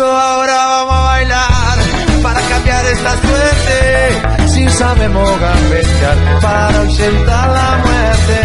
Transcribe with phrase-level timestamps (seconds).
[0.00, 1.78] Eso ahora vamos a bailar
[2.22, 4.48] para cambiar esta suerte.
[4.48, 8.40] Si sabemos gambetear para ausentar la muerte.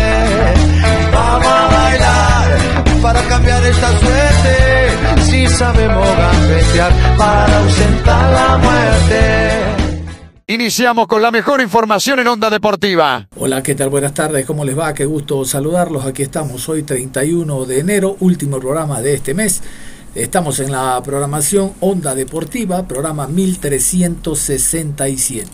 [1.14, 2.58] Vamos a bailar
[3.02, 5.24] para cambiar esta suerte.
[5.24, 9.76] Si sabemos gambetear para ausentar la muerte.
[10.48, 13.28] Iniciamos con la mejor información en Onda Deportiva.
[13.38, 13.90] Hola, ¿qué tal?
[13.90, 14.94] Buenas tardes, ¿cómo les va?
[14.94, 16.06] Qué gusto saludarlos.
[16.06, 19.62] Aquí estamos hoy 31 de enero, último programa de este mes.
[20.16, 25.50] Estamos en la programación Onda Deportiva, programa 1367.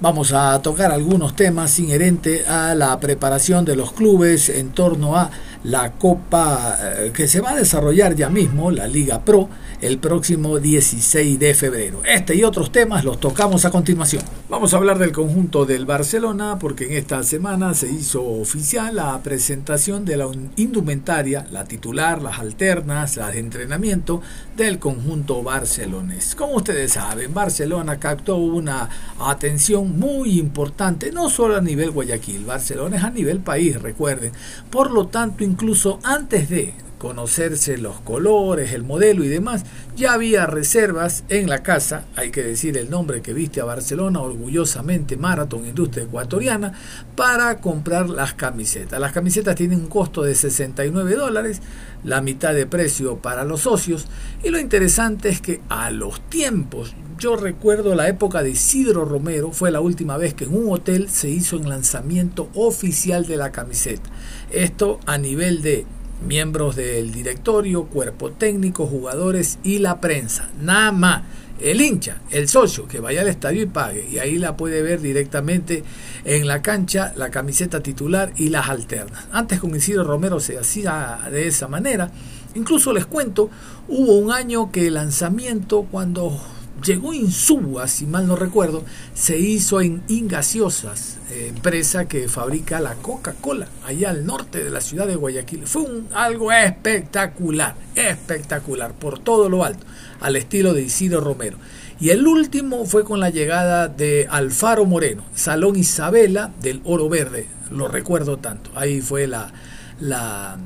[0.00, 5.30] Vamos a tocar algunos temas inherentes a la preparación de los clubes en torno a
[5.68, 9.50] la Copa eh, que se va a desarrollar ya mismo, la Liga Pro,
[9.82, 12.00] el próximo 16 de febrero.
[12.06, 14.22] Este y otros temas los tocamos a continuación.
[14.48, 19.22] Vamos a hablar del conjunto del Barcelona porque en esta semana se hizo oficial la
[19.22, 24.22] presentación de la indumentaria, la titular, las alternas, las de entrenamiento
[24.56, 26.34] del conjunto barcelonés.
[26.34, 28.88] Como ustedes saben, Barcelona captó una
[29.20, 34.32] atención muy importante, no solo a nivel Guayaquil, Barcelona es a nivel país, recuerden.
[34.70, 39.64] Por lo tanto, incluso antes de conocerse los colores, el modelo y demás,
[39.96, 44.20] ya había reservas en la casa, hay que decir el nombre que viste a Barcelona,
[44.20, 46.74] orgullosamente Marathon Industria Ecuatoriana,
[47.16, 49.00] para comprar las camisetas.
[49.00, 51.60] Las camisetas tienen un costo de 69 dólares,
[52.04, 54.06] la mitad de precio para los socios,
[54.44, 59.50] y lo interesante es que a los tiempos, yo recuerdo la época de Isidro Romero,
[59.50, 63.50] fue la última vez que en un hotel se hizo el lanzamiento oficial de la
[63.50, 64.08] camiseta.
[64.52, 65.84] Esto a nivel de
[66.26, 70.48] miembros del directorio, cuerpo técnico, jugadores y la prensa.
[70.60, 71.22] Nada más.
[71.60, 74.08] El hincha, el socio, que vaya al estadio y pague.
[74.08, 75.82] Y ahí la puede ver directamente
[76.24, 79.26] en la cancha, la camiseta titular y las alternas.
[79.32, 82.12] Antes con Isidro Romero se hacía de esa manera.
[82.54, 83.50] Incluso les cuento,
[83.88, 86.40] hubo un año que el lanzamiento, cuando
[86.84, 88.84] llegó Insúa, si mal no recuerdo,
[89.14, 95.06] se hizo en Ingaseosas, empresa que fabrica la Coca-Cola allá al norte de la ciudad
[95.06, 95.66] de Guayaquil.
[95.66, 99.86] Fue un, algo espectacular, espectacular, por todo lo alto,
[100.20, 101.58] al estilo de Isidro Romero.
[102.00, 107.46] Y el último fue con la llegada de Alfaro Moreno, Salón Isabela del Oro Verde,
[107.70, 108.70] lo recuerdo tanto.
[108.76, 109.52] Ahí fue la,
[110.00, 110.58] la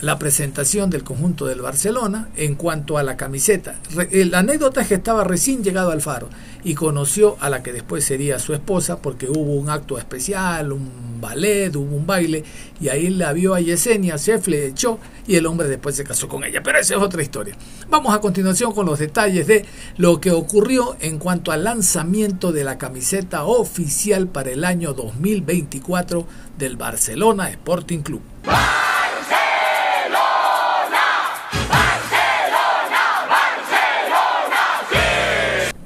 [0.00, 3.76] la presentación del conjunto del Barcelona en cuanto a la camiseta.
[3.94, 6.28] la anécdota es que estaba recién llegado al Faro
[6.64, 11.20] y conoció a la que después sería su esposa porque hubo un acto especial, un
[11.20, 12.44] ballet, hubo un baile
[12.80, 16.44] y ahí la vio a Yesenia, se echó y el hombre después se casó con
[16.44, 16.62] ella.
[16.62, 17.56] Pero esa es otra historia.
[17.88, 19.64] Vamos a continuación con los detalles de
[19.96, 26.26] lo que ocurrió en cuanto al lanzamiento de la camiseta oficial para el año 2024
[26.56, 28.22] del Barcelona Sporting Club.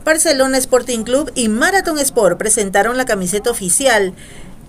[0.04, 4.14] Barcelona Sporting Club y Marathon Sport presentaron la camiseta oficial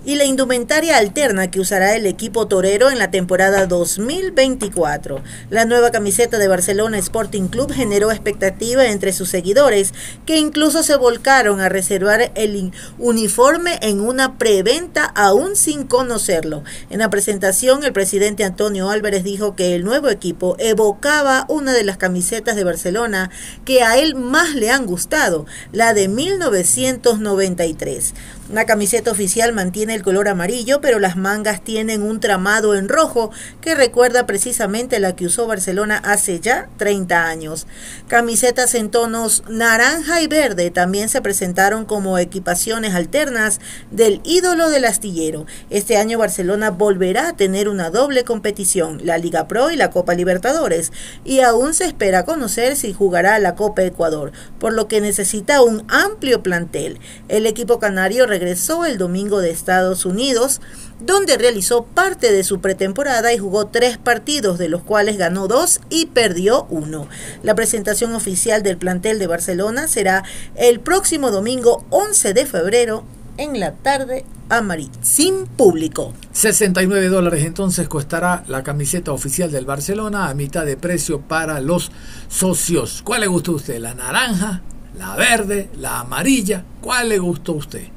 [0.05, 5.21] y la indumentaria alterna que usará el equipo torero en la temporada 2024.
[5.49, 9.93] La nueva camiseta de Barcelona Sporting Club generó expectativa entre sus seguidores,
[10.25, 16.63] que incluso se volcaron a reservar el uniforme en una preventa aún sin conocerlo.
[16.89, 21.83] En la presentación, el presidente Antonio Álvarez dijo que el nuevo equipo evocaba una de
[21.83, 23.29] las camisetas de Barcelona
[23.65, 28.13] que a él más le han gustado, la de 1993.
[28.51, 33.31] La camiseta oficial mantiene el color amarillo, pero las mangas tienen un tramado en rojo
[33.61, 37.67] que recuerda precisamente la que usó Barcelona hace ya 30 años.
[38.09, 43.61] Camisetas en tonos naranja y verde también se presentaron como equipaciones alternas
[43.91, 45.45] del ídolo del astillero.
[45.69, 50.15] Este año Barcelona volverá a tener una doble competición, la Liga Pro y la Copa
[50.15, 50.91] Libertadores,
[51.23, 55.85] y aún se espera conocer si jugará la Copa Ecuador, por lo que necesita un
[55.87, 56.99] amplio plantel.
[57.29, 60.59] El equipo canario regresó el domingo de Estados Unidos,
[60.99, 65.81] donde realizó parte de su pretemporada y jugó tres partidos, de los cuales ganó dos
[65.91, 67.07] y perdió uno.
[67.43, 70.23] La presentación oficial del plantel de Barcelona será
[70.55, 73.03] el próximo domingo 11 de febrero
[73.37, 76.15] en la tarde amarilla, sin público.
[76.31, 81.91] 69 dólares entonces costará la camiseta oficial del Barcelona a mitad de precio para los
[82.29, 83.03] socios.
[83.03, 83.77] ¿Cuál le gustó a usted?
[83.77, 84.63] ¿La naranja?
[84.97, 85.69] ¿La verde?
[85.77, 86.63] ¿La amarilla?
[86.81, 87.87] ¿Cuál le gustó a usted?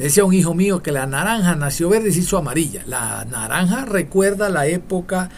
[0.00, 2.82] Decía un hijo mío que la naranja nació verde y se hizo amarilla.
[2.86, 5.28] La naranja recuerda la época,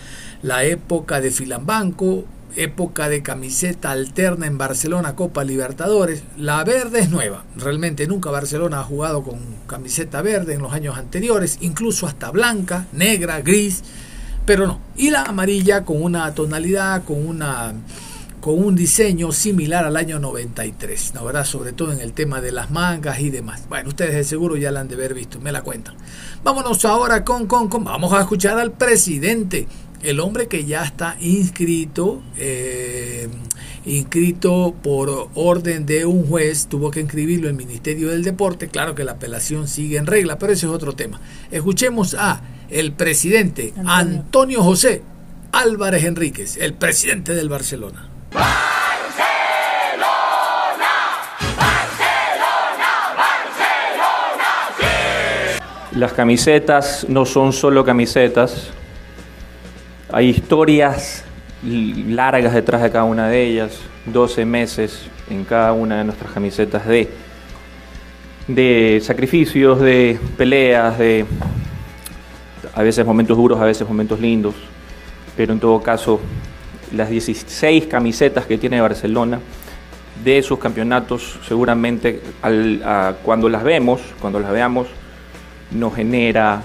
[0.41, 2.25] la época de Filambanco,
[2.55, 6.23] época de camiseta alterna en Barcelona Copa Libertadores.
[6.37, 7.43] La verde es nueva.
[7.57, 12.87] Realmente nunca Barcelona ha jugado con camiseta verde en los años anteriores, incluso hasta blanca,
[12.93, 13.83] negra, gris,
[14.47, 14.79] pero no.
[14.97, 17.75] Y la amarilla con una tonalidad, con una
[18.43, 21.45] con un diseño similar al año 93, ¿no verdad?
[21.45, 23.63] Sobre todo en el tema de las mangas y demás.
[23.69, 25.95] Bueno, ustedes de seguro ya la han de haber visto, me la cuentan.
[26.43, 29.69] Vámonos ahora con, con, con vamos a escuchar al presidente
[30.03, 33.29] el hombre que ya está inscrito, eh,
[33.87, 39.05] inscrito por orden de un juez, tuvo que inscribirlo el Ministerio del Deporte, claro que
[39.05, 41.21] la apelación sigue en regla, pero ese es otro tema.
[41.53, 45.03] Escuchemos a el presidente Antonio, José
[45.53, 48.12] Álvarez Enríquez, el presidente del Barcelona.
[55.95, 58.71] Las camisetas no son solo camisetas,
[60.11, 61.23] hay historias
[61.63, 66.87] largas detrás de cada una de ellas, 12 meses en cada una de nuestras camisetas
[66.87, 67.09] de,
[68.49, 71.25] de sacrificios, de peleas, de
[72.75, 74.55] a veces momentos duros, a veces momentos lindos,
[75.37, 76.21] pero en todo caso
[76.93, 79.41] las 16 camisetas que tiene Barcelona
[80.25, 82.21] de sus campeonatos seguramente
[83.25, 84.89] cuando las vemos, cuando las veamos,
[85.73, 86.63] nos genera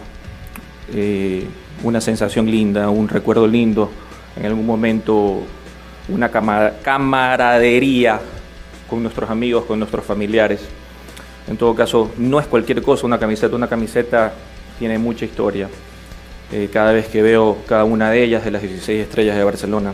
[0.94, 1.46] eh,
[1.84, 3.90] una sensación linda, un recuerdo lindo,
[4.36, 5.44] en algún momento
[6.10, 8.20] una camaradería
[8.90, 10.62] con nuestros amigos, con nuestros familiares.
[11.48, 14.34] En todo caso, no es cualquier cosa una camiseta, una camiseta
[14.78, 15.70] tiene mucha historia.
[16.52, 19.94] Eh, cada vez que veo cada una de ellas, de las 16 estrellas de Barcelona,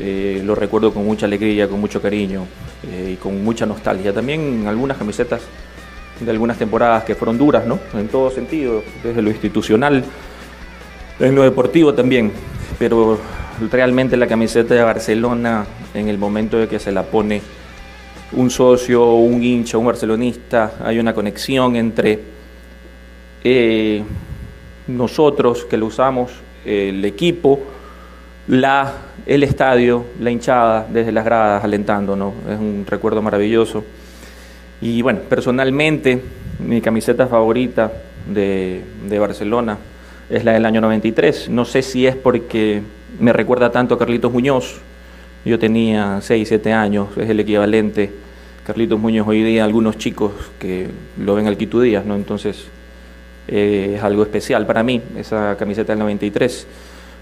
[0.00, 2.46] eh, lo recuerdo con mucha alegría, con mucho cariño
[2.90, 4.12] eh, y con mucha nostalgia.
[4.12, 5.42] También algunas camisetas
[6.20, 7.78] de algunas temporadas que fueron duras, ¿no?
[7.94, 10.04] En todo sentido, desde lo institucional,
[11.20, 12.32] en lo deportivo también,
[12.78, 13.18] pero
[13.70, 17.40] realmente la camiseta de Barcelona, en el momento de que se la pone
[18.32, 22.20] un socio, un hincha, un barcelonista, hay una conexión entre
[23.42, 24.02] eh,
[24.86, 26.32] nosotros que lo usamos,
[26.64, 27.60] el equipo,
[28.48, 28.92] la,
[29.28, 32.32] el estadio, la hinchada desde las gradas alentándonos.
[32.48, 33.84] Es un recuerdo maravilloso.
[34.80, 36.22] Y bueno, personalmente,
[36.58, 37.92] mi camiseta favorita
[38.26, 38.82] de,
[39.20, 39.76] Barcelona
[40.30, 41.50] es la del año 93.
[41.50, 42.82] No sé si es porque
[43.20, 44.80] me recuerda tanto a Carlitos Muñoz.
[45.44, 48.10] Yo tenía 6, 7 años, es el equivalente.
[48.66, 50.88] Carlitos Muñoz hoy día, algunos chicos que
[51.18, 52.16] lo ven al Quito Díaz, ¿no?
[52.16, 52.66] Entonces
[53.46, 56.66] eh, es algo especial para mí, esa camiseta del 93.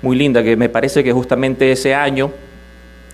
[0.03, 2.31] Muy linda, que me parece que justamente ese año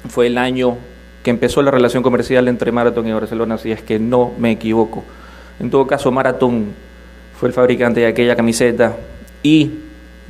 [0.08, 0.76] fue el año
[1.22, 5.04] que empezó la relación comercial entre Marathon y Barcelona, si es que no me equivoco.
[5.60, 6.66] En todo caso, Marathon
[7.38, 8.96] fue el fabricante de aquella camiseta,
[9.42, 9.70] y,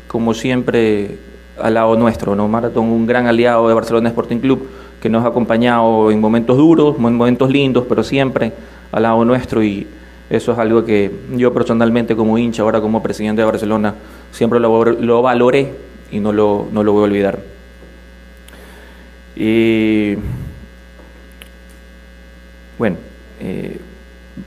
[0.06, 1.18] como siempre,
[1.60, 2.48] al lado nuestro, ¿no?
[2.48, 4.68] Marathon, un gran aliado de Barcelona Sporting Club,
[5.00, 8.52] que nos ha acompañado en momentos duros, en momentos lindos, pero siempre
[8.92, 9.86] al lado nuestro y
[10.30, 13.94] eso es algo que yo personalmente como hincha, ahora como presidente de Barcelona,
[14.30, 15.74] siempre lo, valoré
[16.12, 17.40] y no lo, no lo voy a olvidar.
[19.34, 20.14] Y
[22.78, 22.98] bueno,
[23.40, 23.78] eh,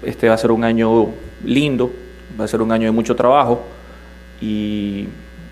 [0.03, 1.07] este va a ser un año
[1.43, 1.91] lindo,
[2.39, 3.63] va a ser un año de mucho trabajo
[4.39, 5.07] y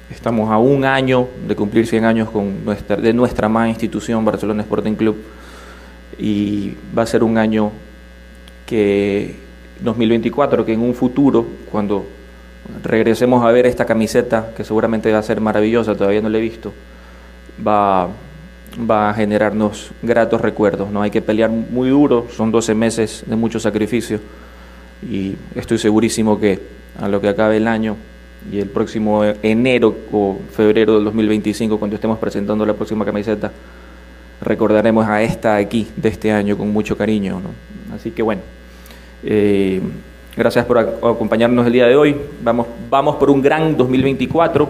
[0.09, 4.61] estamos a un año de cumplir 100 años con nuestra, de nuestra más institución, Barcelona
[4.61, 5.17] Sporting Club,
[6.19, 7.71] y va a ser un año
[8.67, 9.35] que
[9.81, 12.05] 2024, que en un futuro, cuando
[12.83, 16.41] regresemos a ver esta camiseta, que seguramente va a ser maravillosa, todavía no la he
[16.41, 16.73] visto,
[17.65, 18.07] va,
[18.89, 20.89] va a generarnos gratos recuerdos.
[20.89, 21.01] ¿no?
[21.01, 24.19] Hay que pelear muy duro, son 12 meses de mucho sacrificio,
[25.09, 26.59] y estoy segurísimo que
[26.99, 27.97] a lo que acabe el año
[28.51, 33.51] y el próximo enero o febrero del 2025, cuando estemos presentando la próxima camiseta,
[34.41, 37.41] recordaremos a esta aquí de este año con mucho cariño.
[37.93, 38.41] Así que bueno,
[39.23, 39.81] eh,
[40.35, 42.15] gracias por acompañarnos el día de hoy.
[42.43, 44.67] Vamos, vamos por un gran 2024,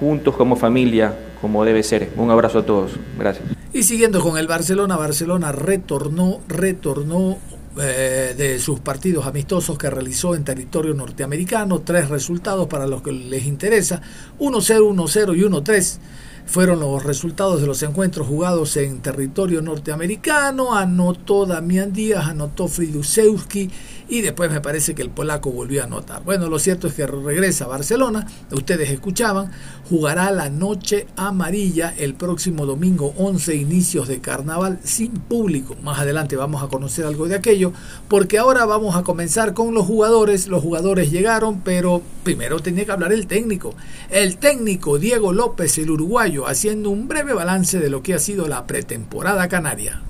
[0.00, 2.10] juntos como familia, como debe ser.
[2.16, 2.92] Un abrazo a todos.
[3.18, 3.44] Gracias.
[3.72, 7.38] Y siguiendo con el Barcelona, Barcelona retornó, retornó
[7.78, 11.80] eh, de sus partidos amistosos que realizó en territorio norteamericano.
[11.80, 14.00] Tres resultados para los que les interesa.
[14.38, 15.98] 1-0, 1-0 y 1-3
[16.46, 20.74] fueron los resultados de los encuentros jugados en territorio norteamericano.
[20.74, 23.68] Anotó Damián Díaz, anotó Fridusewski
[24.08, 26.22] y después me parece que el polaco volvió a anotar.
[26.24, 29.50] Bueno, lo cierto es que regresa a Barcelona, ustedes escuchaban,
[29.88, 35.76] jugará la noche amarilla el próximo domingo 11 inicios de carnaval sin público.
[35.82, 37.72] Más adelante vamos a conocer algo de aquello,
[38.08, 40.48] porque ahora vamos a comenzar con los jugadores.
[40.48, 43.74] Los jugadores llegaron, pero primero tenía que hablar el técnico.
[44.10, 48.48] El técnico Diego López, el uruguayo, haciendo un breve balance de lo que ha sido
[48.48, 50.02] la pretemporada canaria.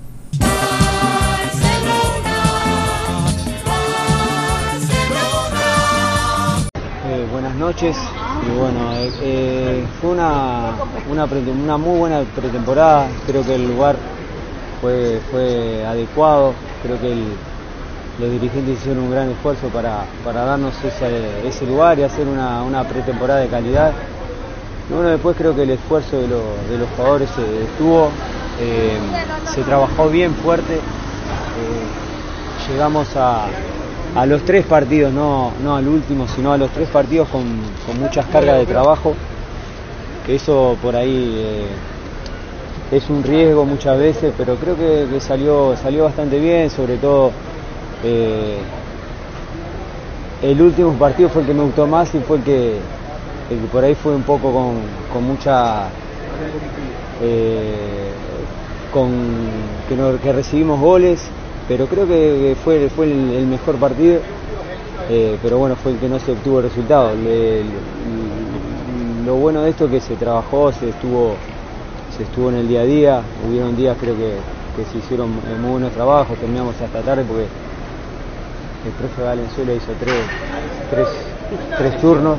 [7.56, 7.96] Noches.
[8.46, 10.72] Y bueno, eh, eh, fue una,
[11.10, 13.08] una, muy buena pretemporada.
[13.26, 13.96] Creo que el lugar
[14.80, 16.52] fue, fue adecuado.
[16.82, 17.14] Creo que
[18.18, 23.48] los dirigentes hicieron un gran esfuerzo para, darnos ese, lugar y hacer una, pretemporada de
[23.48, 23.92] calidad.
[24.88, 28.10] Y bueno, después creo que el esfuerzo de, los jugadores estuvo.
[28.60, 28.96] Eh,
[29.54, 30.80] se trabajó bien fuerte.
[32.70, 33.46] llegamos a,
[34.16, 37.44] a los tres partidos, no, no al último, sino a los tres partidos con,
[38.00, 39.14] muchas cargas de trabajo,
[40.24, 41.66] que eso por ahí eh,
[42.96, 47.30] es un riesgo muchas veces, pero creo que, salió, salió bastante bien, sobre todo
[48.02, 48.56] eh,
[50.42, 52.78] el último partido fue el que me gustó más y fue el que,
[53.70, 54.50] por ahí fue un poco
[55.12, 55.88] con, mucha...
[57.22, 58.10] Eh,
[58.92, 59.10] con
[59.88, 61.30] que, que recibimos goles
[61.68, 64.20] pero creo que fue, fue el, mejor partido,
[65.10, 67.12] eh, pero bueno, fue el que no se obtuvo el resultado.
[69.24, 71.34] lo bueno de esto es que se trabajó, se estuvo,
[72.16, 74.34] se estuvo en el día a día, hubieron días creo que,
[74.92, 75.30] se hicieron
[75.60, 81.08] muy buenos trabajos, terminamos hasta tarde porque el profe Valenzuela hizo tres,
[81.78, 82.36] tres, turnos,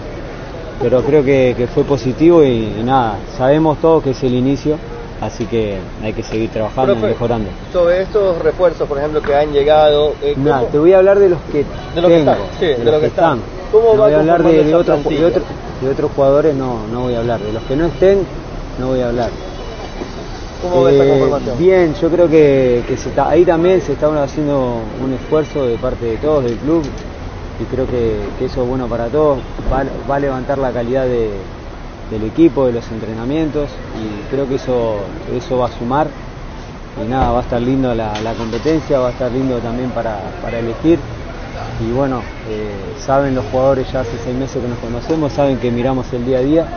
[0.79, 4.77] pero creo que, fue positivo y nada, sabemos todos que es el inicio
[5.19, 7.49] Así que hay que seguir trabajando y mejorando.
[7.73, 10.13] Sobre estos refuerzos, por ejemplo, que han llegado...
[10.21, 10.35] Eh,
[10.71, 12.37] te voy a hablar de los que de los que están.
[12.59, 13.39] de, los que, están.
[13.71, 17.39] ¿Cómo no voy a hablar de, otros, de, otros jugadores, no, no voy a hablar.
[17.39, 18.19] De los que no estén,
[18.79, 19.31] no voy a hablar.
[20.61, 21.57] ¿Cómo eh, conformación?
[21.57, 26.05] Bien, yo creo que, se está, ahí también se está haciendo un esfuerzo de parte
[26.05, 26.83] de todos, del club,
[27.59, 29.39] y creo que, eso es bueno para todos,
[29.71, 31.29] va a levantar la calidad de,
[32.11, 34.97] del equipo, de los entrenamientos y creo que eso,
[35.35, 36.07] eso va a sumar.
[37.03, 40.19] Y nada, va a estar lindo la, competencia, va a estar lindo también para,
[40.57, 40.99] elegir.
[41.79, 45.69] Y bueno, eh, saben los jugadores ya hace seis meses que nos conocemos, saben que
[45.69, 46.67] miramos el día a día.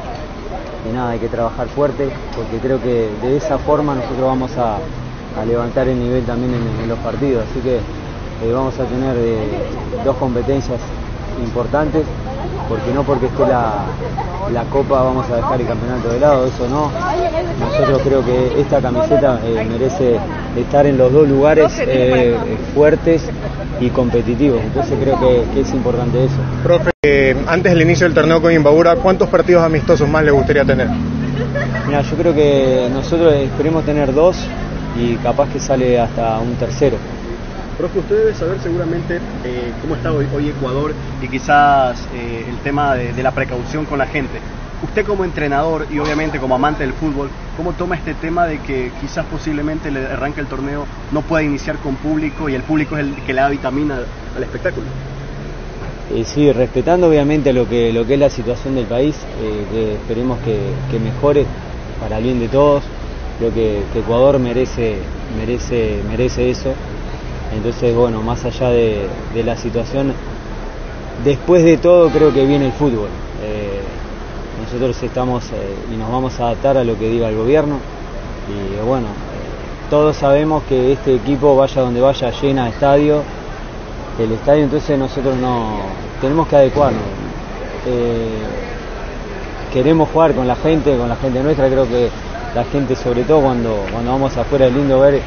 [0.88, 4.78] Y nada, hay que trabajar fuerte porque creo que de esa forma nosotros vamos a,
[5.46, 9.48] levantar el nivel también en, los partidos, así que eh, vamos a tener eh,
[10.04, 10.80] dos competencias
[11.42, 12.04] importantes
[12.68, 13.84] porque no porque esté la,
[14.72, 16.90] copa vamos a dejar el campeonato de lado, eso no.
[17.58, 20.18] Nosotros creo que esta camiseta eh, merece
[20.56, 22.36] estar en los dos lugares eh,
[22.74, 23.28] fuertes
[23.80, 26.36] y competitivos, entonces creo que, es importante eso.
[26.62, 30.64] Profe, eh, antes del inicio del torneo con Imbabura, ¿cuántos partidos amistosos más le gustaría
[30.64, 30.88] tener?
[31.86, 34.36] Mira, yo creo que nosotros esperemos tener dos
[34.96, 36.96] y capaz que sale hasta un tercero.
[37.80, 42.94] Profe, usted debe saber seguramente eh, cómo está hoy, Ecuador y quizás eh, el tema
[42.94, 44.38] de, la precaución con la gente.
[44.82, 48.92] Usted como entrenador y obviamente como amante del fútbol, ¿cómo toma este tema de que
[49.00, 53.04] quizás posiblemente le arranque el torneo no pueda iniciar con público y el público es
[53.06, 54.00] el que le da vitamina
[54.36, 54.84] al espectáculo?
[56.14, 59.16] Eh, sí, respetando obviamente lo que, es la situación del país,
[59.72, 61.46] que esperemos que, mejore
[61.98, 62.84] para el bien de todos.
[63.38, 64.96] Creo que, que Ecuador merece,
[65.38, 66.74] merece, merece eso.
[67.54, 69.08] Entonces, bueno, más allá de,
[69.44, 70.12] la situación,
[71.24, 73.08] después de todo creo que viene el fútbol.
[73.42, 73.80] Eh,
[74.64, 77.78] nosotros estamos eh, y nos vamos a adaptar a lo que diga el gobierno
[78.48, 83.22] y bueno, eh, todos sabemos que este equipo vaya donde vaya llena estadio,
[84.18, 85.78] el estadio entonces nosotros no
[86.20, 87.02] tenemos que adecuarnos.
[89.72, 92.10] queremos jugar con la gente, con la gente nuestra, creo que
[92.54, 95.20] la gente sobre todo cuando, cuando vamos afuera es lindo ver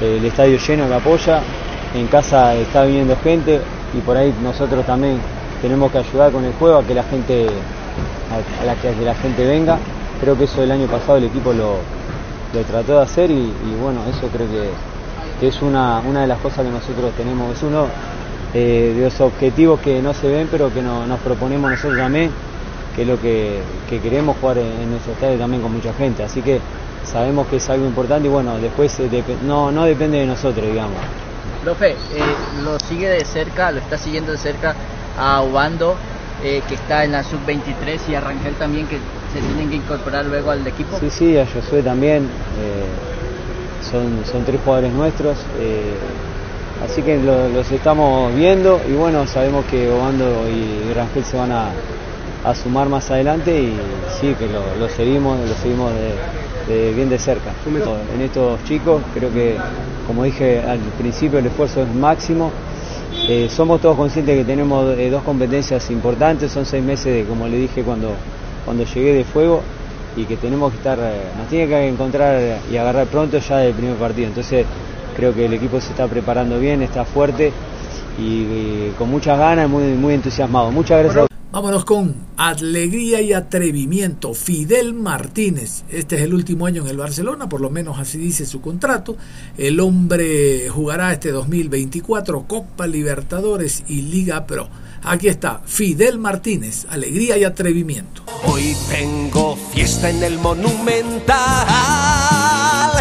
[0.00, 1.42] el estadio lleno que apoya,
[1.94, 3.60] en casa está viniendo gente
[3.96, 5.18] y por ahí nosotros también
[5.60, 7.46] tenemos que ayudar con el juego a que la gente
[8.30, 9.78] a, la que, la gente venga.
[10.20, 11.78] Creo que eso el año pasado el equipo lo,
[12.68, 16.70] trató de hacer y, bueno, eso creo que, es una, una, de las cosas que
[16.70, 17.86] nosotros tenemos, es uno
[18.52, 22.30] eh, de los objetivos que no se ven pero que nos proponemos nosotros también,
[22.94, 26.22] que es lo que, queremos jugar en, nuestro estadio también con mucha gente.
[26.22, 26.60] Así que
[27.04, 29.00] sabemos que es algo importante y bueno, después
[29.46, 30.98] no, no depende de nosotros, digamos.
[31.62, 31.96] Profe, eh,
[32.62, 34.74] lo sigue de cerca, lo está siguiendo de cerca
[35.18, 35.96] a Obando,
[36.42, 38.96] eh, que está en la sub-23, y a Rangel también, que
[39.32, 40.98] se tienen que incorporar luego al equipo.
[40.98, 42.28] Sí, sí, a Josué también.
[43.90, 45.38] son, son tres jugadores nuestros.
[46.84, 51.70] así que los estamos viendo y bueno, sabemos que Obando y Rangel se van a,
[52.44, 53.76] a sumar más adelante y
[54.20, 55.92] sí, que lo, seguimos, lo seguimos
[56.68, 57.52] de, bien de cerca.
[58.14, 59.56] En estos chicos creo que,
[60.10, 62.50] como dije al principio, el esfuerzo es máximo.
[63.28, 67.46] Eh, somos todos conscientes que tenemos eh, dos competencias importantes, son seis meses, de, como
[67.46, 68.10] le dije cuando,
[68.64, 69.62] cuando llegué de fuego,
[70.16, 73.72] y que tenemos que estar, eh, nos tiene que encontrar y agarrar pronto ya del
[73.72, 74.26] primer partido.
[74.26, 74.66] Entonces
[75.14, 77.52] creo que el equipo se está preparando bien, está fuerte
[78.18, 80.72] y, con muchas ganas, muy, muy entusiasmado.
[80.72, 81.39] Muchas gracias.
[81.52, 84.34] Vámonos con alegría y atrevimiento.
[84.34, 85.82] Fidel Martínez.
[85.90, 89.16] Este es el último año en el Barcelona, por lo menos así dice su contrato.
[89.58, 94.68] El hombre jugará este 2024 Copa Libertadores y Liga Pro.
[95.02, 98.22] Aquí está Fidel Martínez, alegría y atrevimiento.
[98.44, 101.66] Hoy tengo fiesta en el Monumental.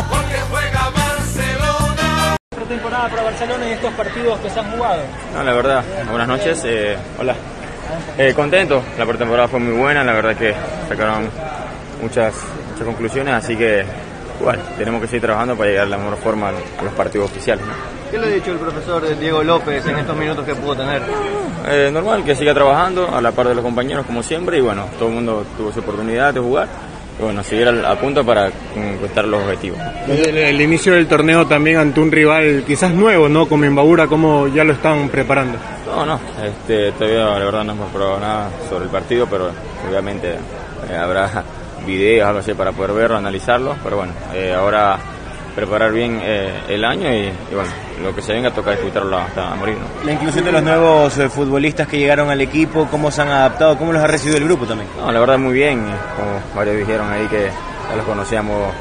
[0.10, 2.36] Porque juega Barcelona.
[2.68, 5.04] temporada para Barcelona y estos partidos que se han jugado?
[5.36, 6.62] No, la verdad, buenas noches.
[6.66, 7.36] Eh, hola.
[8.18, 10.54] Eh, contento, la pretemporada fue muy buena, la verdad que
[10.88, 11.30] sacaron
[12.02, 12.34] muchas,
[12.72, 13.86] muchas conclusiones, así que
[14.42, 17.66] bueno, tenemos que seguir trabajando para llegar a la mejor forma a los partidos oficiales.
[18.10, 21.02] ¿Qué le ha dicho el profesor Diego López en estos minutos que pudo tener?
[21.68, 24.86] Eh, normal, que siga trabajando a la par de los compañeros como siempre y bueno,
[24.98, 26.68] todo el mundo tuvo su oportunidad de jugar
[27.20, 29.78] bueno, seguir a, punto para conquistar los objetivos.
[30.08, 33.48] Desde el, inicio del torneo también ante un rival quizás nuevo, ¿no?
[33.48, 35.58] Como Imbabura, ¿cómo ya lo están preparando?
[36.00, 39.52] No, no, este, todavía la verdad no hemos probado nada sobre el partido, pero
[39.86, 40.36] obviamente
[40.90, 41.44] eh, habrá
[41.86, 44.98] videos, algo así para poder verlo, analizarlo, pero bueno, eh, ahora
[45.54, 47.70] preparar bien eh, el año y, bueno,
[48.02, 49.76] lo que se venga a tocar disfrutarlo hasta morir.
[50.06, 53.78] La inclusión de los nuevos futbolistas que llegaron al equipo, ¿cómo se han adaptado?
[53.78, 54.90] ¿Cómo los ha recibido el grupo también?
[54.98, 55.84] No, la verdad muy bien,
[56.16, 57.50] como varios dijeron ahí que
[57.90, 58.74] ya los conocíamos,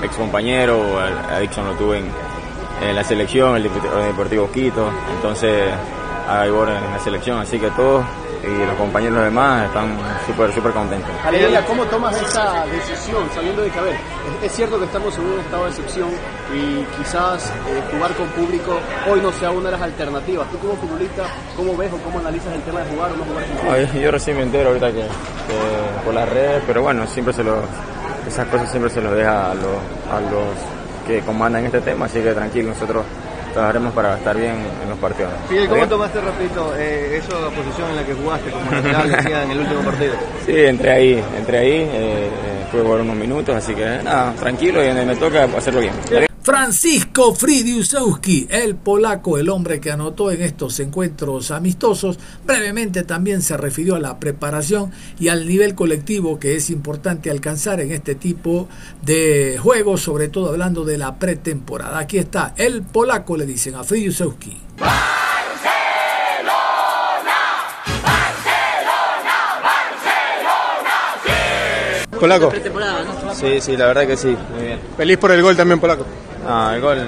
[0.00, 0.80] ex compañero,
[1.28, 2.04] a Dixon lo tuve en,
[2.88, 5.64] en la selección, el Deportivo Quito, entonces
[6.32, 8.04] a Igor en la selección, así que todos
[8.42, 11.10] y los compañeros demás están súper súper contentos.
[11.24, 13.96] Aleluya, ¿cómo tomas esa decisión sabiendo de que, a ver,
[14.42, 16.08] es, cierto que estamos en un estado de excepción
[16.52, 20.50] y quizás eh, jugar con público hoy no sea una de las alternativas?
[20.50, 21.22] Tú como futbolista,
[21.56, 23.98] ¿cómo ves o cómo analizas el tema de jugar o no jugar con público?
[24.00, 25.04] yo recién me entero ahorita que,
[26.04, 27.62] por las redes, pero bueno, siempre se lo,
[28.26, 29.78] esas cosas siempre se lo deja a los,
[30.10, 33.04] a los que comandan este tema, así que tranquilo, nosotros
[33.52, 35.32] trabajaremos para estar bien en los partidos.
[35.48, 39.42] Fidel, ¿cómo tomaste, repito, eh, eso, la posición en la que jugaste como lateral, decía,
[39.44, 40.14] en el último partido?
[40.44, 42.30] Sí, entré ahí, entré ahí, eh, eh,
[42.70, 46.31] fue por unos minutos, así que nada, tranquilo y donde me toca hacerlo bien.
[46.42, 53.56] Francisco Fridiusowski, el polaco, el hombre que anotó en estos encuentros amistosos, brevemente también se
[53.56, 58.68] refirió a la preparación y al nivel colectivo que es importante alcanzar en este tipo
[59.02, 62.00] de juegos, sobre todo hablando de la pretemporada.
[62.00, 64.58] Aquí está, el polaco le dicen a Fridiusowski.
[72.18, 72.52] Polaco.
[73.34, 74.80] Sí, sí, la verdad que sí, muy bien.
[74.96, 76.06] Feliz por el gol también, Polaco.
[76.46, 76.98] No, el gol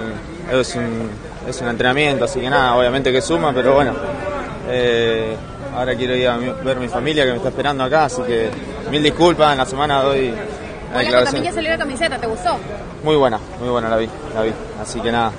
[0.53, 1.11] es un,
[1.49, 3.94] es un entrenamiento, así que nada, obviamente que suma, pero bueno.
[4.68, 5.37] Eh,
[5.75, 8.49] ahora quiero ir a ver a mi familia que me está esperando acá, así que
[8.90, 10.33] mil disculpas, en la semana doy
[10.94, 12.57] la también ya salió la camiseta, ¿te gustó?
[13.03, 14.53] Muy buena, muy buena la vi, la vi.
[14.81, 15.33] Así que nada,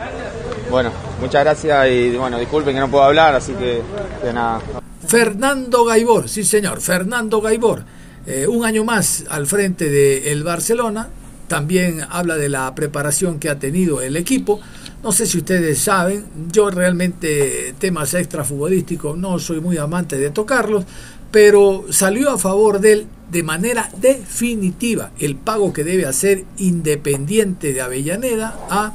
[0.70, 3.82] bueno, muchas gracias y bueno, disculpen que no puedo hablar, así que,
[4.22, 4.60] que nada.
[5.08, 7.84] Fernando Gaibor, sí señor, Fernando Gaibor.
[8.28, 11.08] Eh, un año más al frente del Barcelona,
[11.48, 14.60] también habla de la preparación que ha tenido el equipo.
[15.04, 20.86] No sé si ustedes saben, yo realmente temas extrafutbolísticos no soy muy amante de tocarlos,
[21.32, 27.74] pero salió a favor de él de manera definitiva el pago que debe hacer Independiente
[27.74, 28.94] de Avellaneda a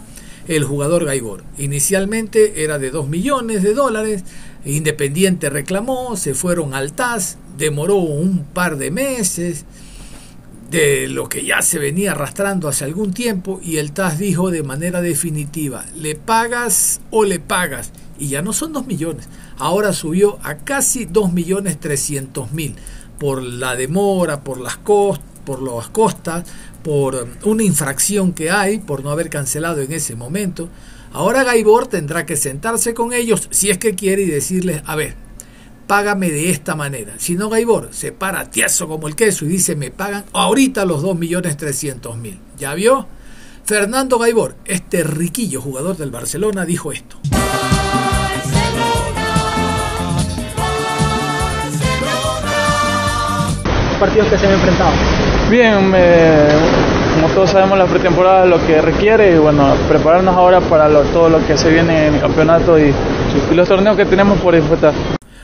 [0.48, 1.44] el jugador Gaibor.
[1.58, 4.24] Inicialmente era de 2 millones de dólares,
[4.64, 9.64] Independiente reclamó, se fueron al TAS, demoró un par de meses,
[10.70, 14.62] de lo que ya se venía arrastrando hace algún tiempo y el TAS dijo de
[14.62, 17.92] manera definitiva, le pagas o le pagas.
[18.18, 19.28] Y ya no son 2 millones,
[19.58, 22.76] ahora subió a casi 2 millones 300 mil
[23.18, 26.44] por la demora, por las, cost por las costas,
[26.82, 30.68] por una infracción que hay, por no haber cancelado en ese momento.
[31.12, 35.16] Ahora Gaibor tendrá que sentarse con ellos si es que quiere y decirles, a ver,
[35.90, 37.14] págame de esta manera.
[37.18, 41.02] Si no, Gaibor se para tieso como el queso y dice, me pagan ahorita los
[41.02, 42.38] 2.300.000.
[42.56, 43.08] ¿Ya vio?
[43.64, 47.16] Fernando Gaibor, este riquillo jugador del Barcelona, dijo esto.
[53.98, 54.92] Partidos que se han enfrentado?
[55.50, 56.50] Bien, eh,
[57.14, 61.02] como todos sabemos la pretemporada es lo que requiere y bueno, prepararnos ahora para lo,
[61.06, 62.94] todo lo que se viene en el campeonato y,
[63.50, 64.94] y los torneos que tenemos por disfrutar.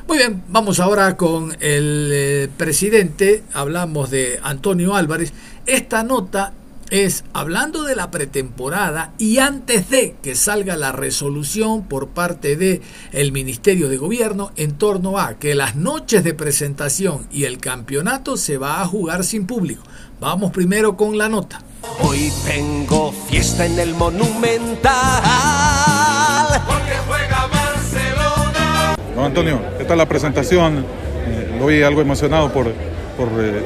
[0.08, 5.32] Muy bien, vamos ahora con el eh, presidente, hablamos de Antonio Álvarez.
[5.66, 6.52] Esta nota
[6.90, 12.82] es hablando de la pretemporada y antes de que salga la resolución por parte de
[13.10, 18.36] el Ministerio de Gobierno en torno a que las noches de presentación y el campeonato
[18.36, 19.82] se va a jugar sin público.
[20.20, 21.62] Vamos primero con la nota.
[22.00, 24.92] Hoy tengo fiesta en el Monumental.
[26.64, 27.35] Porque juega
[29.26, 30.78] Antonio, ¿qué tal la presentación?
[30.78, 32.72] Eh, lo vi algo emocionado por,
[33.16, 33.62] por eh,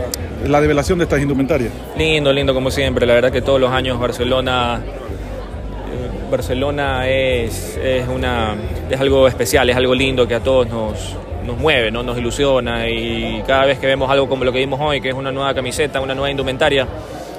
[0.49, 1.73] la develación de estas indumentarias.
[1.97, 3.07] Lindo, lindo como siempre.
[3.07, 8.57] La verdad que todos los años Barcelona, eh, Barcelona es, es, una,
[8.89, 12.03] es algo especial, es algo lindo que a todos nos, nos mueve, ¿no?
[12.03, 15.15] nos ilusiona y cada vez que vemos algo como lo que vimos hoy, que es
[15.15, 16.87] una nueva camiseta, una nueva indumentaria,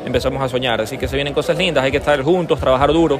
[0.05, 0.81] empezamos a soñar.
[0.81, 3.19] Así que se vienen cosas lindas, hay que estar juntos, trabajar duro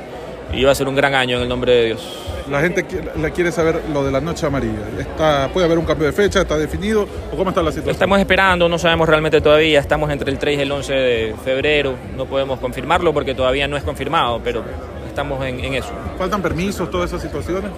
[0.54, 2.02] y va a ser un gran año en el nombre de Dios.
[2.50, 4.80] La gente le quiere saber lo de la noche amarilla.
[5.00, 6.42] Está, ¿Puede haber un cambio de fecha?
[6.42, 7.08] ¿Está definido?
[7.32, 7.92] ¿O cómo está la situación?
[7.94, 11.96] Estamos esperando, no sabemos realmente todavía, estamos entre el 3 y el 11 de febrero,
[12.16, 14.64] no podemos confirmarlo porque todavía no es confirmado, pero
[15.08, 15.92] estamos en, en eso.
[16.18, 17.72] ¿Faltan permisos, todas esas situaciones?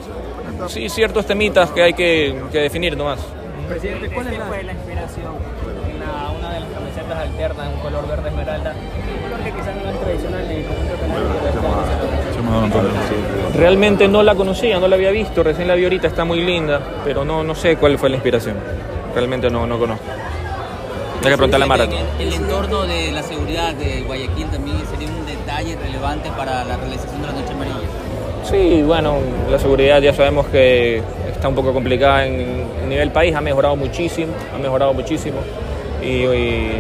[0.68, 3.20] Sí, ciertos temitas que hay que, que definir nomás.
[3.68, 5.34] Presidente, ¿cuál es la, fue la inspiración?
[5.96, 9.90] Una, una de las camisetas alternas, un color verde esmeralda, un color que quizás no
[9.90, 10.94] es tradicional en el conjunto
[13.56, 16.82] Realmente no la conocía, no la había visto, recién la vi ahorita, está muy linda,
[17.04, 18.56] pero no, no sé cuál fue la inspiración.
[19.14, 20.04] Realmente no, no conozco.
[21.24, 21.88] Hay que preguntarle a Mara.
[22.20, 27.22] El entorno de la seguridad de Guayaquil también sería un detalle relevante para la realización
[27.22, 27.88] de la Noche Amarilla.
[28.44, 33.34] Sí, bueno, la seguridad ya sabemos que está un poco complicada en, en nivel país,
[33.36, 35.38] ha mejorado muchísimo, ha mejorado muchísimo.
[36.02, 36.72] Y, y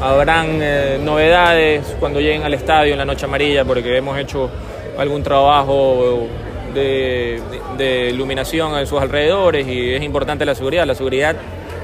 [0.00, 4.50] habrán eh, novedades cuando lleguen al estadio en la Noche Amarilla, porque hemos hecho
[4.98, 6.26] algún trabajo
[6.74, 7.40] de,
[7.78, 10.86] de- iluminación en sus alrededores y es importante la seguridad.
[10.86, 11.36] La seguridad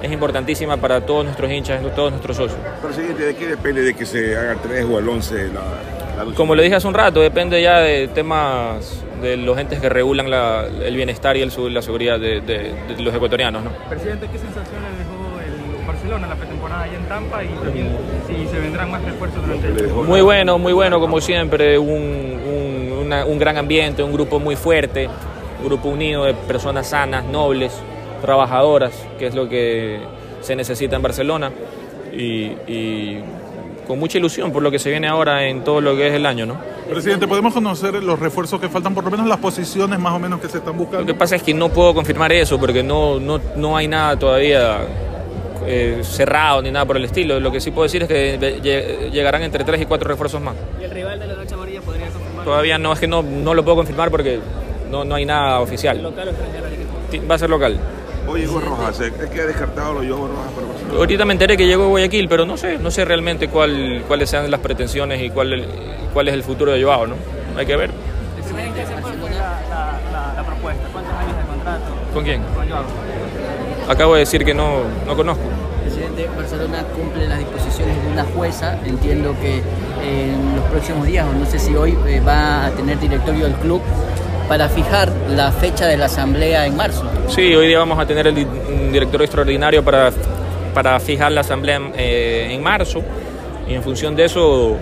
[0.03, 2.59] es importantísima para todos nuestros hinchas, todos nuestros socios.
[2.83, 6.35] Presidente, ¿de qué depende de que se haga el 3 o el 11 la, la?
[6.35, 10.31] Como le dije hace un rato, depende ya de temas de los entes que regulan
[10.31, 13.63] la- el bienestar y el, la seguridad de, de- de los ecuatorianos.
[13.63, 13.71] ¿no?
[13.89, 15.39] Presidente, ¿qué sensaciones dejó
[15.81, 17.89] el Barcelona la pretemporada allá en Tampa y también
[18.27, 22.70] si se vendrán más refuerzos durante el Muy bueno, muy bueno como siempre, un, un-
[23.11, 25.09] una- un gran ambiente, un grupo muy fuerte,
[25.61, 27.73] un grupo unido de personas sanas, nobles,
[28.23, 30.01] trabajadoras, que es lo que
[30.41, 31.51] se necesita en Barcelona
[32.13, 33.21] y, y
[33.87, 36.25] con mucha ilusión por lo que se viene ahora en todo lo que es el
[36.25, 36.47] año.
[36.47, 36.57] ¿no?
[36.89, 40.41] Presidente, ¿podemos conocer los refuerzos que faltan, por lo menos las posiciones más o menos
[40.41, 41.01] que se están buscando?
[41.01, 44.17] Lo que pasa es que no puedo confirmar eso porque no, no, no hay nada
[44.19, 44.79] todavía
[45.67, 47.39] eh, cerrado ni nada por el estilo.
[47.41, 50.55] Lo que sí puedo decir es que lle- llegarán entre tres y cuatro refuerzos más.
[50.81, 51.35] ¿Y el rival de la
[52.45, 54.41] Todavía no, es que no, no lo puedo confirmar porque
[54.91, 56.03] no, no hay nada oficial.
[56.03, 56.67] ¿Local o extranjero?
[57.31, 57.79] Va a ser local.
[58.29, 60.99] Oye, Hugo Rojas, ¿es que ha descartado los Hugo Rojas para Barcelona?
[60.99, 64.51] Ahorita me enteré que llegó Guayaquil, pero no sé, no sé realmente cuál, cuáles sean
[64.51, 65.67] las pretensiones y cuál,
[66.13, 67.17] cuál es el futuro de Joao, ¿no?
[67.57, 67.91] Hay que ver.
[68.37, 70.83] Presidente, ¿cuál fue la, la, la, la propuesta?
[70.93, 71.85] ¿Cuántos años de contrato?
[72.15, 72.43] ¿Con quién?
[72.55, 72.85] Con Joao.
[73.89, 75.43] Acabo de decir que no, no conozco.
[75.83, 78.79] Presidente, Barcelona cumple las disposiciones de una jueza.
[78.87, 79.57] Entiendo que
[80.03, 83.55] en los próximos días, o no sé si hoy, eh, va a tener directorio del
[83.55, 83.81] club
[84.49, 87.05] para fijar la fecha de la asamblea en marzo.
[87.29, 90.11] Sí, hoy día vamos a tener el di- un director extraordinario para,
[90.75, 93.01] para fijar la asamblea eh, en marzo
[93.69, 94.77] y en función de eso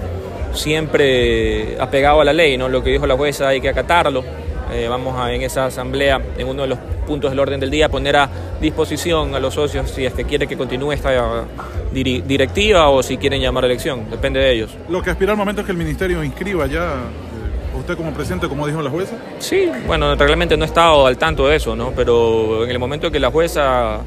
[0.55, 2.69] siempre apegado a la ley, ¿no?
[2.69, 4.25] Lo que dijo la jueza hay que acatarlo.
[4.73, 7.89] Eh, vamos a en esa asamblea, en uno de los puntos del orden del día,
[7.89, 8.29] poner a
[8.61, 11.45] disposición a los socios si es que quiere que continúe esta
[11.93, 14.71] diri- directiva o si quieren llamar a elección, depende de ellos.
[14.89, 18.49] Lo que aspira al momento es que el ministerio inscriba ya, eh, usted como presidente,
[18.49, 19.15] como dijo la jueza.
[19.39, 21.93] Sí, bueno, realmente no he estado al tanto de eso, ¿no?
[21.93, 24.01] Pero en el momento que la jueza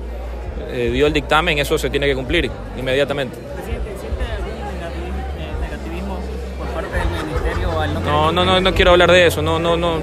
[0.70, 3.38] eh, dio el dictamen, eso se tiene que cumplir inmediatamente.
[3.56, 6.20] Presidente, ¿siente algún negativismo, eh, negativismo
[6.58, 9.60] por parte del ministerio al no No, no, no, no quiero hablar de eso, no,
[9.60, 10.00] no, no,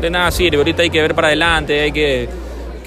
[0.00, 0.58] de nada sirve.
[0.58, 2.28] Ahorita hay que ver para adelante, hay que,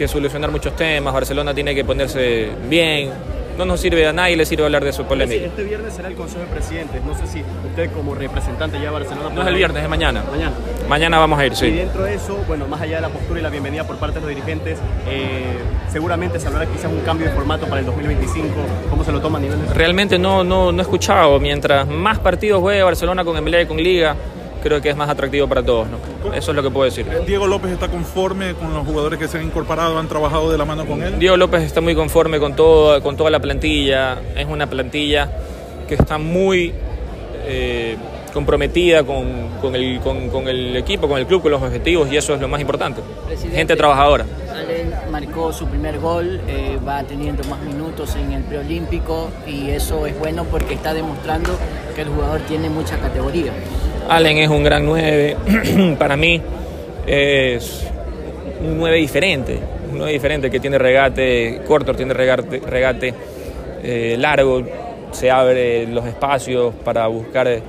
[0.01, 1.13] que solucionar muchos temas.
[1.13, 3.11] Barcelona tiene que ponerse bien.
[3.55, 5.45] No nos sirve a nadie, le sirve hablar de su polémica.
[5.45, 7.03] Este viernes será el Consejo de Presidentes.
[7.03, 9.29] No sé si usted como representante ya de Barcelona...
[9.31, 10.23] No es el viernes, es mañana.
[10.31, 10.53] Mañana.
[10.89, 11.69] Mañana vamos a ir, Y sí.
[11.69, 14.21] dentro de eso, bueno, más allá de la postura y la bienvenida por parte de
[14.21, 15.43] los dirigentes, eh,
[15.91, 18.47] seguramente se hablará quizás un cambio de formato para el 2025.
[18.89, 19.71] ¿Cómo se lo toma a nivel de...
[19.71, 21.39] Realmente no, no, no he escuchado.
[21.39, 24.15] Mientras más partidos juegue Barcelona con Emelec y con Liga,
[24.61, 25.87] creo que es más atractivo para todos.
[25.89, 26.33] ¿no?
[26.33, 27.05] Eso es lo que puedo decir.
[27.25, 30.65] Diego López está conforme con los jugadores que se han incorporado, han trabajado de la
[30.65, 31.19] mano con él.
[31.19, 34.19] Diego López está muy conforme con, todo, con toda la plantilla.
[34.35, 35.29] Es una plantilla
[35.87, 36.73] que está muy
[37.45, 37.97] eh,
[38.33, 42.17] comprometida con, con, el, con, con, el, equipo, con el club, con los objetivos y
[42.17, 43.01] eso es lo más importante.
[43.27, 44.25] Presidente, Gente trabajadora.
[44.53, 50.05] Allen marcó su primer gol, eh, va teniendo más minutos en el preolímpico y eso
[50.05, 51.57] es bueno porque está demostrando
[51.95, 53.51] que el jugador tiene mucha categoría.
[54.09, 56.41] Allen es un gran 9, para mí
[57.05, 57.85] es
[58.61, 59.59] un 9 diferente,
[59.91, 63.13] un 9 diferente que tiene regate corto, tiene regate, regate
[63.83, 64.61] eh, largo,
[65.11, 67.61] se abre los espacios para buscar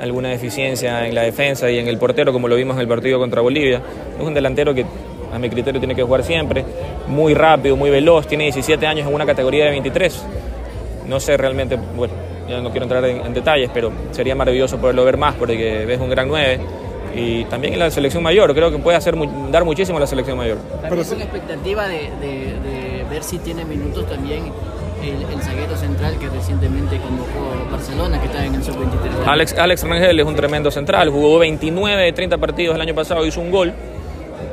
[0.00, 3.18] alguna deficiencia en la defensa y en el portero, como lo vimos en el partido
[3.18, 3.80] contra Bolivia.
[4.18, 4.84] Es un delantero que
[5.32, 6.64] a mi criterio tiene que jugar siempre,
[7.08, 10.24] muy rápido, muy veloz, tiene 17 años en una categoría de 23.
[11.08, 12.14] No sé realmente, bueno,
[12.48, 16.00] ya no quiero entrar en, en detalles, pero sería maravilloso poderlo ver más porque ves
[16.00, 16.60] un gran 9
[17.16, 19.14] y también en la selección mayor, creo que puede hacer,
[19.50, 20.58] dar muchísimo a la selección mayor.
[20.82, 24.52] También con la expectativa de, de, de, ver si tiene minutos también
[25.08, 29.26] el, el, zaguero central que recientemente convocó Barcelona, que está en el sub-23.
[29.26, 33.24] Alex, Alex Rangel es un tremendo central, jugó 29 de 30 partidos el año pasado,
[33.26, 33.72] hizo un gol,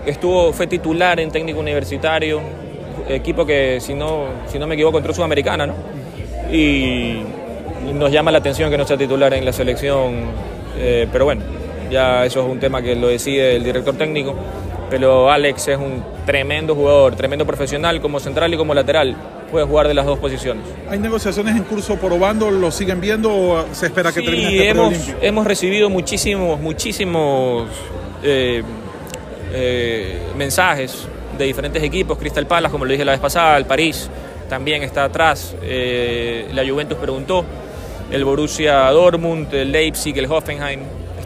[0.06, 2.42] estuvo, fue titular en técnico universitario,
[3.08, 5.74] equipo que si no, si no me equivoco entró Sudamericana, ¿no?
[6.52, 7.22] Y
[7.94, 10.26] nos llama la atención que no sea titular en la selección,
[10.78, 11.42] eh, pero bueno,
[11.92, 14.36] ya eso es un tema que lo decide el director técnico,
[14.90, 19.16] pero Alex es un tremendo jugador, tremendo profesional como central y como lateral,
[19.52, 20.64] puede jugar de las dos posiciones.
[20.90, 22.50] ¿Hay negociaciones en curso por Obando?
[22.50, 27.70] ¿Lo siguen viendo o se espera que sí, termine este hemos, hemos recibido muchísimos, muchísimos
[28.24, 28.64] eh,
[29.54, 34.10] eh, mensajes de diferentes equipos, Crystal Palace, como lo dije la vez pasada, el París
[34.50, 37.46] también está atrás, eh, la Juventus preguntó,
[38.12, 40.82] el Borussia Dortmund, el Leipzig, el Hoffenheim,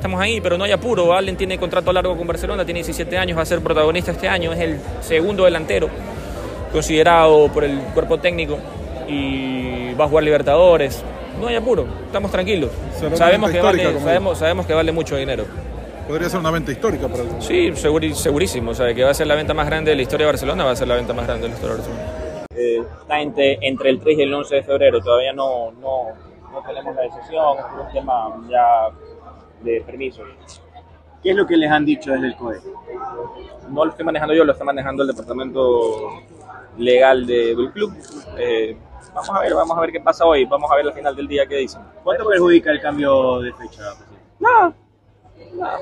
[0.07, 1.13] estamos ahí, pero no hay apuro.
[1.13, 4.53] Allen tiene contrato largo con Barcelona, tiene 17 años, va a ser protagonista este año,
[4.53, 5.89] es el segundo delantero
[6.71, 8.57] considerado por el cuerpo técnico
[9.07, 11.03] y va a jugar Libertadores.
[11.41, 12.71] No hay apuro, estamos tranquilos.
[13.15, 15.43] Sabemos que, vale, sabemos, sabemos que vale mucho dinero.
[16.07, 18.71] Podría ser una venta histórica para el Sí, segurísimo.
[18.71, 20.63] O sea, que va a ser la venta más grande de la historia de Barcelona,
[20.63, 22.45] va a ser la venta más grande de la historia de Barcelona.
[22.55, 26.05] Eh, está entre, entre, el 3 y el 11 de febrero, todavía no, no,
[26.53, 28.89] no tenemos la decisión, es un tema ya
[29.61, 30.27] de permisos.
[31.21, 32.59] ¿Qué es lo que les han dicho desde el COE?
[33.69, 36.21] No lo estoy manejando yo, lo está manejando el departamento
[36.77, 37.93] legal de, del club.
[38.37, 38.77] Eh,
[39.13, 41.27] vamos a ver, vamos a ver qué pasa hoy, vamos a ver al final del
[41.27, 41.81] día qué dicen.
[42.03, 43.83] ¿Cuánto perjudica el cambio de fecha?
[44.39, 44.73] Nada,
[45.55, 45.79] nada.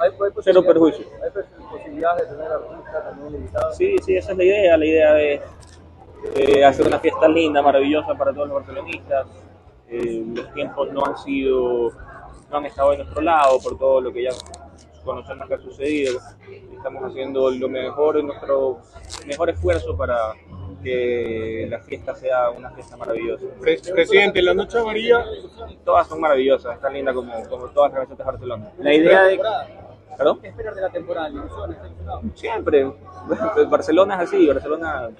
[0.00, 1.04] ¿Hay, hay Cero perjuicio.
[1.22, 1.30] ¿Hay
[1.70, 3.76] posibilidades de tener artistas también invitados?
[3.76, 4.76] Sí, sí, esa es la idea.
[4.76, 5.40] La idea es
[6.36, 9.26] eh, hacer una fiesta linda, maravillosa para todos los barcelonistas.
[9.88, 11.90] Eh, los tiempos no han sido,
[12.50, 14.30] no han estado de nuestro lado por todo lo que ya
[15.04, 16.20] conocemos que ha sucedido.
[16.76, 18.80] Estamos haciendo lo mejor, nuestro
[19.26, 20.16] mejor esfuerzo para
[20.82, 23.46] que la fiesta sea una fiesta maravillosa.
[23.60, 25.24] Presidente, la noche amarilla.
[25.84, 28.72] Todas son maravillosas, es tan linda como, como todas las camisetas de Barcelona.
[28.78, 29.40] La idea de.
[30.16, 30.40] ¿Perdón?
[30.40, 31.30] ¿Qué esperar de la temporada?
[32.34, 32.92] Siempre.
[33.70, 35.10] Barcelona es así, Barcelona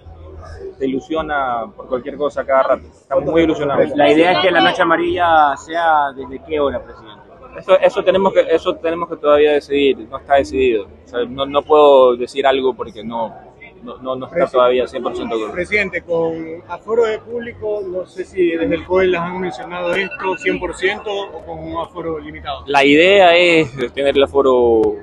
[0.79, 2.87] te ilusiona por cualquier cosa cada rato.
[2.87, 3.91] Estamos muy ilusionados.
[3.97, 7.18] La idea es que la noche amarilla sea desde qué hora, presidente.
[7.59, 10.85] Eso, eso tenemos que eso tenemos que todavía decidir, no está decidido.
[11.05, 13.35] O sea, no, no puedo decir algo porque no,
[13.83, 15.53] no, no, no está todavía 100% claro.
[15.53, 20.37] Presidente, con aforo de público, no sé si desde el COE les han mencionado esto
[20.37, 22.64] 100% o con un aforo limitado.
[22.66, 24.97] La idea es tener el aforo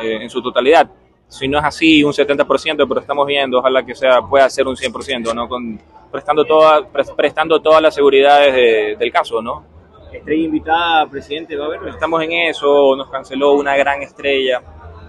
[0.00, 0.90] eh, en su totalidad.
[1.28, 4.76] Si no es así, un 70%, pero estamos viendo, ojalá que sea pueda ser un
[4.76, 5.48] 100%, ¿no?
[5.48, 9.71] Con, prestando, toda, prestando todas las seguridades de, del caso, ¿no?
[10.12, 11.88] Estrella invitada, presidente, ¿va a haber?
[11.88, 14.62] Estamos en eso, nos canceló una gran estrella,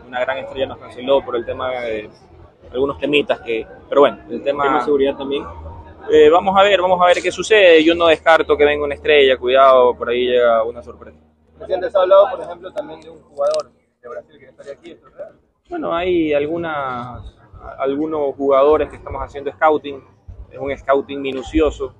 [0.07, 2.09] una gran estrella nos canceló por el tema de
[2.71, 5.45] algunos temitas que, pero bueno, el tema, ¿Tema de seguridad también.
[6.11, 7.83] Eh, vamos a ver, vamos a ver qué sucede.
[7.83, 11.17] Yo no descarto que venga una estrella, cuidado, por ahí llega una sorpresa.
[11.57, 14.91] Presidente, se ha hablado, por ejemplo, también de un jugador de Brasil que estaría aquí,
[14.91, 15.39] ¿esto es real?
[15.69, 17.35] Bueno, hay algunas,
[17.79, 20.03] algunos jugadores que estamos haciendo scouting,
[20.51, 21.95] es un scouting minucioso,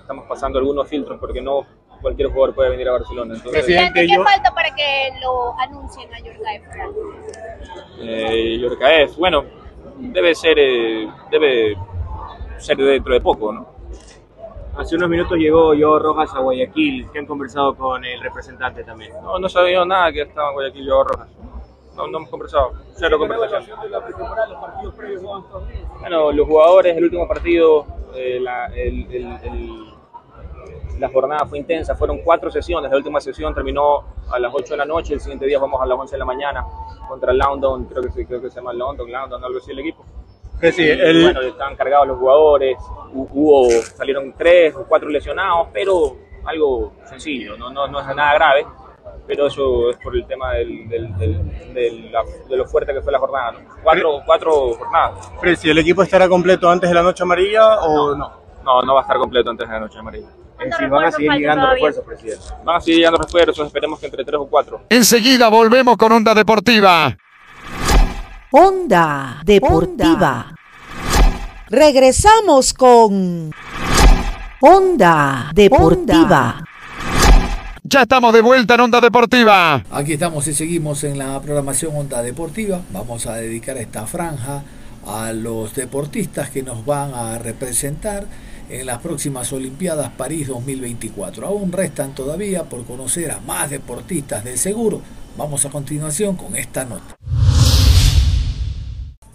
[0.00, 1.66] estamos pasando algunos filtros porque no
[2.04, 3.34] cualquier jugador puede venir a Barcelona.
[3.34, 4.22] Entonces, Presidente, ¿qué yo...
[4.22, 6.62] falta para que lo anuncien a Yorkaev?
[8.00, 9.44] Eh, Yorkaev, bueno,
[9.96, 11.76] debe ser, eh, debe
[12.58, 13.74] ser dentro de poco, ¿no?
[14.76, 19.12] Hace unos minutos llegó yo Rojas a Guayaquil, que han conversado con el representante también.
[19.22, 21.28] No, no sabía nada que estaba en Guayaquil yo Rojas.
[21.96, 23.78] No, no hemos conversado, cero conversación.
[26.00, 29.94] Bueno, los jugadores, el último partido, eh, la, el, el, el,
[30.98, 34.76] la jornada fue intensa, fueron cuatro sesiones, la última sesión terminó a las 8 de
[34.78, 36.64] la noche, el siguiente día vamos a las 11 de la mañana
[37.08, 39.78] contra el London, creo que, se- creo que se llama London, London, algo así el
[39.80, 40.04] equipo.
[40.72, 42.78] Sí, el- Bueno, estaban cargados los jugadores,
[43.12, 48.34] hu- hubo, salieron tres o cuatro lesionados, pero algo sencillo, no, no, no es nada
[48.34, 48.66] grave,
[49.26, 53.02] pero eso es por el tema del, del- del- del- la- de lo fuerte que
[53.02, 53.52] fue la jornada.
[53.52, 53.58] ¿no?
[53.82, 55.30] Cuatro, cuatro jornadas.
[55.40, 58.32] Presi, ¿el equipo estará completo antes de la noche amarilla o no?
[58.64, 60.28] No, no va a estar completo antes de la noche amarilla.
[60.78, 62.44] Si van a seguir llegando refuerzos, presidente.
[62.64, 64.82] Van a seguir llegando refuerzos, esperemos que entre tres o cuatro.
[64.88, 67.16] Enseguida volvemos con Onda Deportiva.
[68.50, 70.54] Onda Deportiva.
[71.68, 73.50] Regresamos con
[74.60, 76.64] Onda Deportiva.
[77.82, 79.82] Ya estamos de vuelta en Onda Deportiva.
[79.90, 82.80] Aquí estamos y seguimos en la programación Onda Deportiva.
[82.90, 84.62] Vamos a dedicar esta franja
[85.06, 88.26] a los deportistas que nos van a representar
[88.68, 91.46] en las próximas Olimpiadas París 2024.
[91.46, 95.00] Aún restan todavía por conocer a más deportistas de seguro.
[95.36, 97.16] Vamos a continuación con esta nota.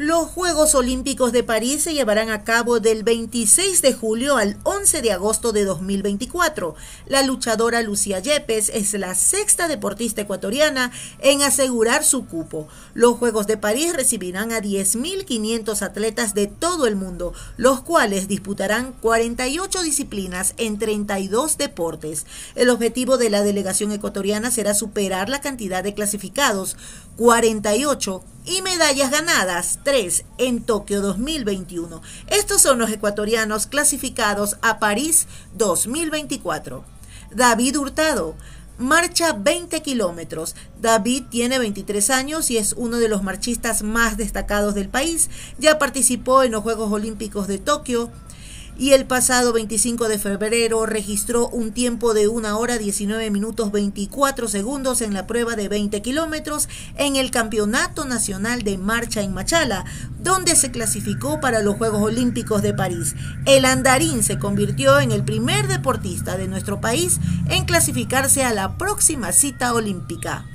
[0.02, 5.02] Los Juegos Olímpicos de París se llevarán a cabo del 26 de julio al 11
[5.02, 6.74] de agosto de 2024.
[7.08, 12.70] La luchadora Lucía Yepes es la sexta deportista ecuatoriana en asegurar su cupo.
[12.94, 18.94] Los Juegos de París recibirán a 10.500 atletas de todo el mundo, los cuales disputarán
[19.02, 22.26] 48 disciplinas en 32 deportes.
[22.56, 26.78] El objetivo de la delegación ecuatoriana será superar la cantidad de clasificados,
[27.20, 32.02] 48 y medallas ganadas, 3 en Tokio 2021.
[32.28, 36.86] Estos son los ecuatorianos clasificados a París 2024.
[37.32, 38.36] David Hurtado.
[38.78, 40.56] Marcha 20 kilómetros.
[40.82, 45.30] David tiene 23 años y es uno de los marchistas más destacados del país.
[45.58, 48.10] Ya participó en los Juegos Olímpicos de Tokio
[48.80, 54.48] y el pasado 25 de febrero registró un tiempo de 1 hora 19 minutos 24
[54.48, 59.84] segundos en la prueba de 20 kilómetros en el Campeonato Nacional de Marcha en Machala,
[60.24, 63.16] donde se clasificó para los Juegos Olímpicos de París.
[63.46, 68.78] El andarín se convirtió en el primer deportista de nuestro país en clasificarse a la
[68.78, 70.46] próxima cita olímpica.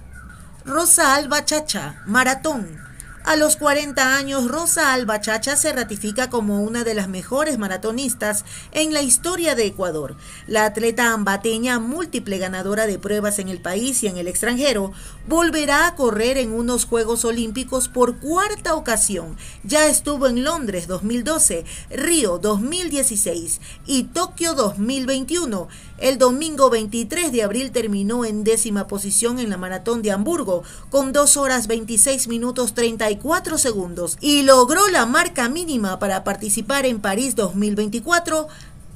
[0.64, 2.83] Rosa Alba Chacha, maratón.
[3.24, 8.44] A los 40 años, Rosa Alba Chacha se ratifica como una de las mejores maratonistas
[8.70, 10.14] en la historia de Ecuador.
[10.46, 14.92] La atleta ambateña, múltiple ganadora de pruebas en el país y en el extranjero,
[15.26, 19.38] volverá a correr en unos Juegos Olímpicos por cuarta ocasión.
[19.62, 25.68] Ya estuvo en Londres 2012, Río 2016 y Tokio 2021.
[25.98, 31.12] El domingo 23 de abril terminó en décima posición en la maratón de Hamburgo con
[31.12, 37.36] 2 horas 26 minutos 34 segundos y logró la marca mínima para participar en París
[37.36, 38.48] 2024,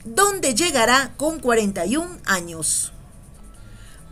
[0.04, 2.92] donde llegará con 41 años.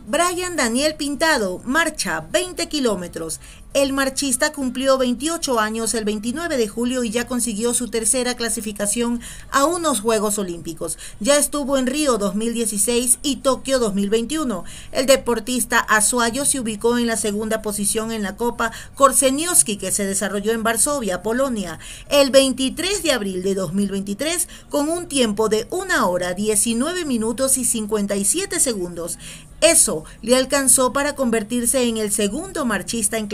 [0.09, 3.41] Brian Daniel Pintado, marcha 20 kilómetros.
[3.73, 9.19] El marchista cumplió 28 años el 29 de julio y ya consiguió su tercera clasificación
[9.51, 10.97] a unos Juegos Olímpicos.
[11.19, 14.63] Ya estuvo en Río 2016 y Tokio 2021.
[14.93, 20.05] El deportista azuayo se ubicó en la segunda posición en la Copa Korseniowski que se
[20.05, 21.77] desarrolló en Varsovia, Polonia,
[22.09, 27.65] el 23 de abril de 2023 con un tiempo de 1 hora 19 minutos y
[27.65, 29.19] 57 segundos.
[29.61, 33.27] Eso le alcanzó para convertirse en el segundo marchista en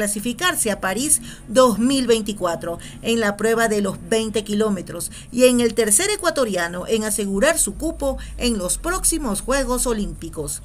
[0.71, 6.87] a París 2024 en la prueba de los 20 kilómetros y en el tercer ecuatoriano
[6.87, 10.61] en asegurar su cupo en los próximos Juegos Olímpicos.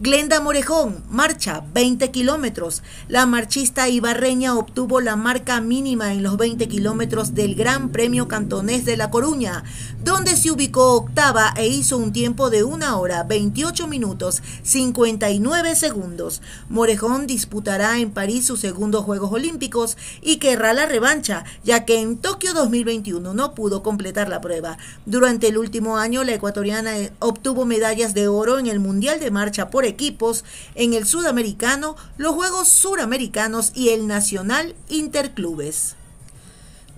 [0.00, 2.82] Glenda Morejón, marcha 20 kilómetros.
[3.08, 8.84] La marchista ibarreña obtuvo la marca mínima en los 20 kilómetros del Gran Premio Cantonés
[8.84, 9.62] de La Coruña,
[10.02, 16.40] donde se ubicó octava e hizo un tiempo de 1 hora 28 minutos 59 segundos.
[16.68, 22.16] Morejón disputará en París sus segundos Juegos Olímpicos y querrá la revancha, ya que en
[22.16, 24.78] Tokio 2021 no pudo completar la prueba.
[25.06, 29.70] Durante el último año, la ecuatoriana obtuvo medallas de oro en el Mundial de Marcha
[29.70, 35.96] por equipos, en el Sudamericano, los Juegos Suramericanos y el Nacional Interclubes.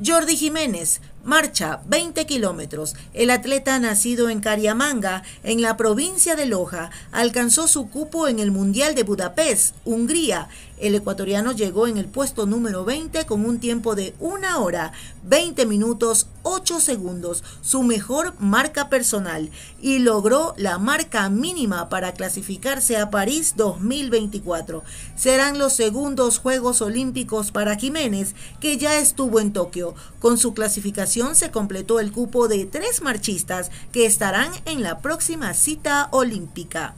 [0.04, 2.94] Jordi Jiménez, marcha 20 kilómetros.
[3.12, 8.50] El atleta nacido en Cariamanga, en la provincia de Loja, alcanzó su cupo en el
[8.50, 10.48] Mundial de Budapest, Hungría,
[10.84, 15.64] El ecuatoriano llegó en el puesto número 20 con un tiempo de 1 hora, 20
[15.64, 23.08] minutos, 8 segundos, su mejor marca personal, y logró la marca mínima para clasificarse a
[23.08, 24.82] París 2024.
[25.16, 29.94] Serán los segundos Juegos Olímpicos para Jiménez, que ya estuvo en Tokio.
[30.18, 35.54] Con su clasificación se completó el cupo de tres marchistas que estarán en la próxima
[35.54, 36.94] cita olímpica.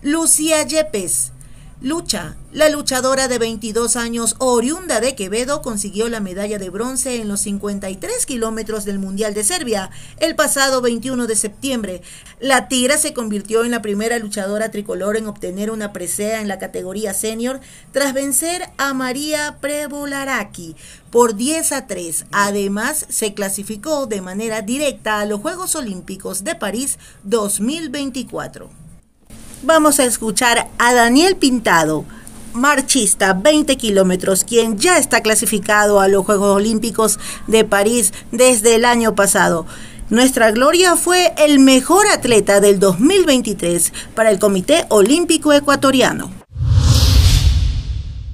[0.00, 1.32] Lucía Yepes.
[1.82, 2.36] Lucha.
[2.52, 7.40] La luchadora de 22 años, oriunda de Quevedo, consiguió la medalla de bronce en los
[7.40, 12.00] 53 kilómetros del Mundial de Serbia el pasado 21 de septiembre.
[12.40, 16.58] La Tira se convirtió en la primera luchadora tricolor en obtener una presea en la
[16.58, 17.60] categoría senior
[17.92, 20.76] tras vencer a María Prevolaraki
[21.10, 22.24] por 10 a 3.
[22.32, 28.85] Además, se clasificó de manera directa a los Juegos Olímpicos de París 2024.
[29.62, 32.04] Vamos a escuchar a Daniel Pintado,
[32.52, 38.84] marchista 20 kilómetros, quien ya está clasificado a los Juegos Olímpicos de París desde el
[38.84, 39.66] año pasado.
[40.10, 46.30] Nuestra Gloria fue el mejor atleta del 2023 para el Comité Olímpico Ecuatoriano.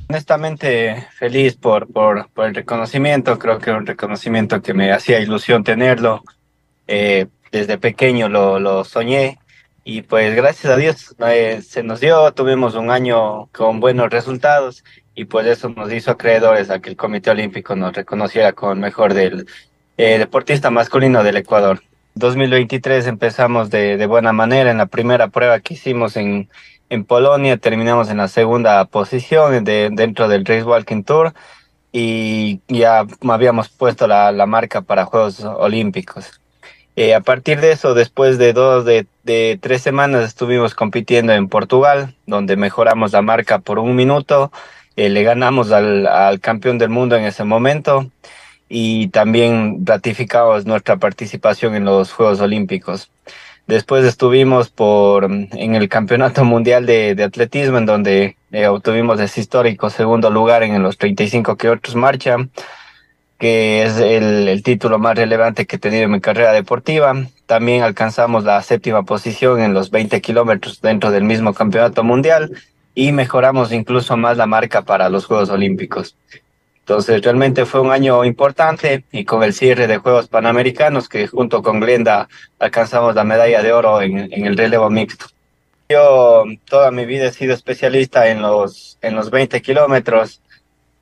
[0.08, 6.24] Honestamente feliz por, por, el reconocimiento, creo que un reconocimiento que me hacía ilusión tenerlo.
[6.88, 9.38] Eh, desde pequeño lo, lo soñé
[9.84, 14.84] y pues gracias a Dios eh, se nos dio, tuvimos un año con buenos resultados
[15.14, 19.12] y pues eso nos hizo acreedores a que el Comité Olímpico nos reconociera el mejor
[19.12, 19.46] del
[19.96, 21.82] eh, deportista masculino del Ecuador.
[22.14, 26.48] 2023 empezamos de, de, buena manera en la primera prueba que hicimos en,
[26.88, 31.34] en Polonia, terminamos en la segunda posición de, dentro del Race Walking Tour
[31.90, 36.41] y ya habíamos puesto la, la marca para Juegos Olímpicos.
[36.94, 39.06] Eh, a partir de eso, después de dos, de,
[39.60, 44.52] tres semanas, estuvimos compitiendo en Portugal, donde mejoramos la marca por un minuto.
[44.96, 48.10] Eh, le ganamos al, campeón del mundo en ese momento
[48.68, 53.10] y también ratificamos nuestra participación en los Juegos Olímpicos.
[53.66, 59.40] Después estuvimos por, en el Campeonato Mundial de, de Atletismo, en donde eh, obtuvimos ese
[59.40, 62.36] histórico segundo lugar en los 35 kilómetros marcha
[63.42, 67.12] que es el, el, título más relevante que he tenido en mi carrera deportiva.
[67.46, 72.52] También alcanzamos la séptima posición en los 20 kilómetros dentro del mismo campeonato mundial
[72.94, 76.14] y mejoramos incluso más la marca para los Juegos Olímpicos.
[76.84, 81.64] Entonces realmente fue un año importante y con el cierre de Juegos Panamericanos que junto
[81.64, 82.28] con Glenda
[82.60, 85.26] alcanzamos la medalla de oro en, en el relevo mixto.
[85.88, 90.41] Yo toda mi vida he sido especialista en los, en los 20 kilómetros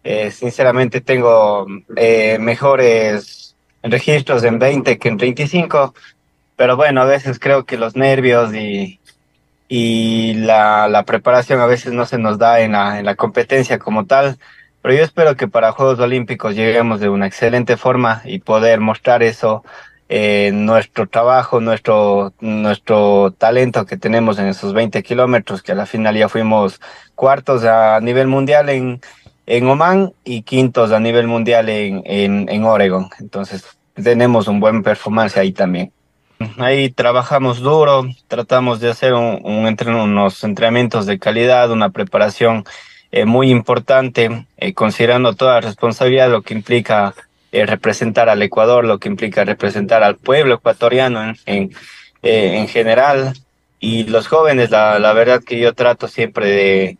[0.02, 5.94] eh, sinceramente tengo eh, mejores registros en 20 que en 35,
[6.56, 9.00] pero bueno, a veces creo que los nervios y,
[9.68, 13.78] y la, la preparación a veces no se nos da en la, en la competencia
[13.78, 14.38] como tal,
[14.82, 19.22] pero yo espero que para Juegos Olímpicos lleguemos de una excelente forma y poder mostrar
[19.22, 19.62] eso,
[20.08, 25.86] eh, nuestro trabajo, nuestro, nuestro talento que tenemos en esos 20 kilómetros, que a la
[25.86, 26.80] final ya fuimos
[27.14, 29.00] cuartos a nivel mundial en,
[29.50, 33.08] en Oman y quintos a nivel mundial en, en, en Oregon.
[33.18, 33.64] Entonces
[34.00, 35.90] tenemos un buen performance ahí también.
[36.56, 42.64] Ahí trabajamos duro, tratamos de hacer un, un unos entrenamientos de calidad, una preparación
[43.10, 47.12] eh, muy importante, eh, considerando toda la responsabilidad, lo que implica
[47.50, 51.70] eh, representar al Ecuador, lo que implica representar al pueblo ecuatoriano en, en,
[52.22, 53.34] eh, en general.
[53.80, 56.98] Y los jóvenes, la, la verdad que yo trato siempre de,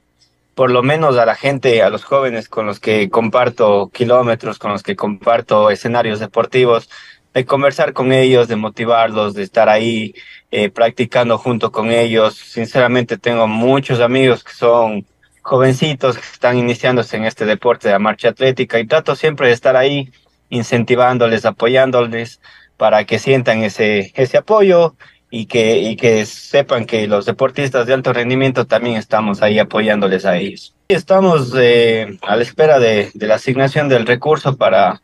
[0.61, 4.73] por lo menos a la gente, a los jóvenes con los que comparto kilómetros, con
[4.73, 6.91] los que comparto escenarios deportivos,
[7.33, 10.15] de conversar con ellos, de motivarlos, de estar ahí
[10.51, 12.35] eh, practicando junto con ellos.
[12.35, 15.07] Sinceramente tengo muchos amigos que son
[15.41, 19.55] jovencitos que están iniciándose en este deporte de la marcha atlética y trato siempre de
[19.55, 20.13] estar ahí
[20.51, 22.39] incentivándoles, apoyándoles
[22.77, 24.95] para que sientan ese, ese apoyo
[25.31, 30.27] y que, y que sepan que los deportistas de alto rendimiento también estamos ahí apoyándoles
[30.27, 30.75] a ellos.
[30.89, 35.01] Estamos eh, a la espera de, de, la asignación del recurso para,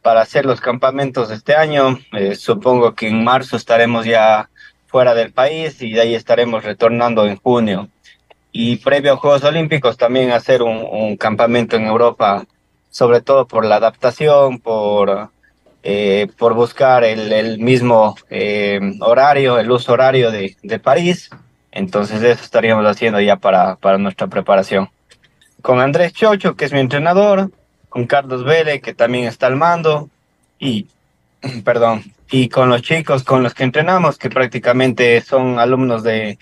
[0.00, 1.98] para hacer los campamentos este año.
[2.12, 4.48] Eh, supongo que en marzo estaremos ya
[4.86, 7.88] fuera del país y de ahí estaremos retornando en junio.
[8.52, 12.46] Y previo a Juegos Olímpicos también hacer un, un campamento en Europa,
[12.90, 15.30] sobre todo por la adaptación, por
[15.82, 21.30] eh, por buscar el, mismo eh, horario, el uso horario de, de, París.
[21.72, 24.90] Entonces eso estaríamos haciendo ya para, para nuestra preparación.
[25.62, 27.50] Con Andrés Chocho, que es mi entrenador,
[27.88, 30.08] con Carlos Vélez, que también está al mando,
[30.58, 30.86] y,
[31.64, 36.38] perdón, y con los chicos con los que entrenamos, que prácticamente son alumnos de,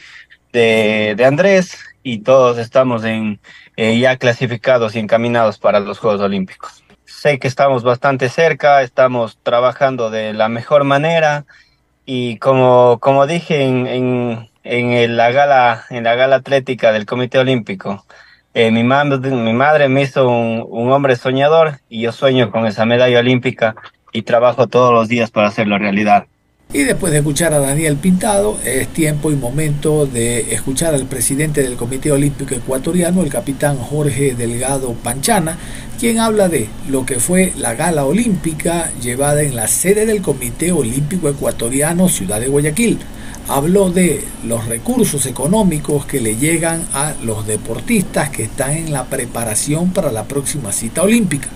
[0.53, 3.41] de, de Andrés, y todos estamos en,
[3.76, 6.84] eh, ya clasificados y encaminados para los Juegos Olímpicos.
[7.16, 11.46] Sé que estamos bastante cerca, estamos trabajando de la mejor manera
[12.04, 17.38] y como, como dije en, en, en la gala, en la gala atlética del Comité
[17.38, 18.04] Olímpico,
[18.52, 22.84] eh, mi, mi madre me hizo un, un hombre soñador y yo sueño con esa
[22.84, 23.76] medalla olímpica
[24.12, 26.26] y trabajo todos los días para hacerlo realidad.
[26.72, 31.62] Y después de escuchar a Daniel Pintado, es tiempo y momento de escuchar al presidente
[31.62, 35.56] del Comité Olímpico Ecuatoriano, el capitán Jorge Delgado Panchana,
[35.98, 40.72] quien habla de lo que fue la gala olímpica llevada en la sede del Comité
[40.72, 42.98] Olímpico Ecuatoriano Ciudad de Guayaquil.
[43.48, 49.04] Habló de los recursos económicos que le llegan a los deportistas que están en la
[49.04, 51.48] preparación para la próxima cita olímpica.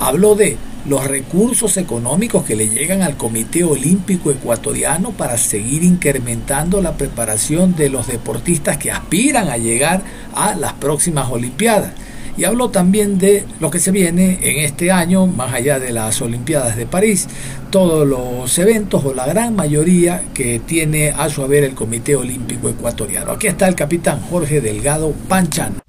[0.00, 6.80] Habló de los recursos económicos que le llegan al Comité Olímpico Ecuatoriano para seguir incrementando
[6.80, 10.02] la preparación de los deportistas que aspiran a llegar
[10.34, 11.92] a las próximas Olimpiadas.
[12.38, 16.22] Y habló también de lo que se viene en este año, más allá de las
[16.22, 17.28] Olimpiadas de París,
[17.68, 22.70] todos los eventos o la gran mayoría que tiene a su haber el Comité Olímpico
[22.70, 23.32] Ecuatoriano.
[23.32, 25.79] Aquí está el capitán Jorge Delgado Panchan.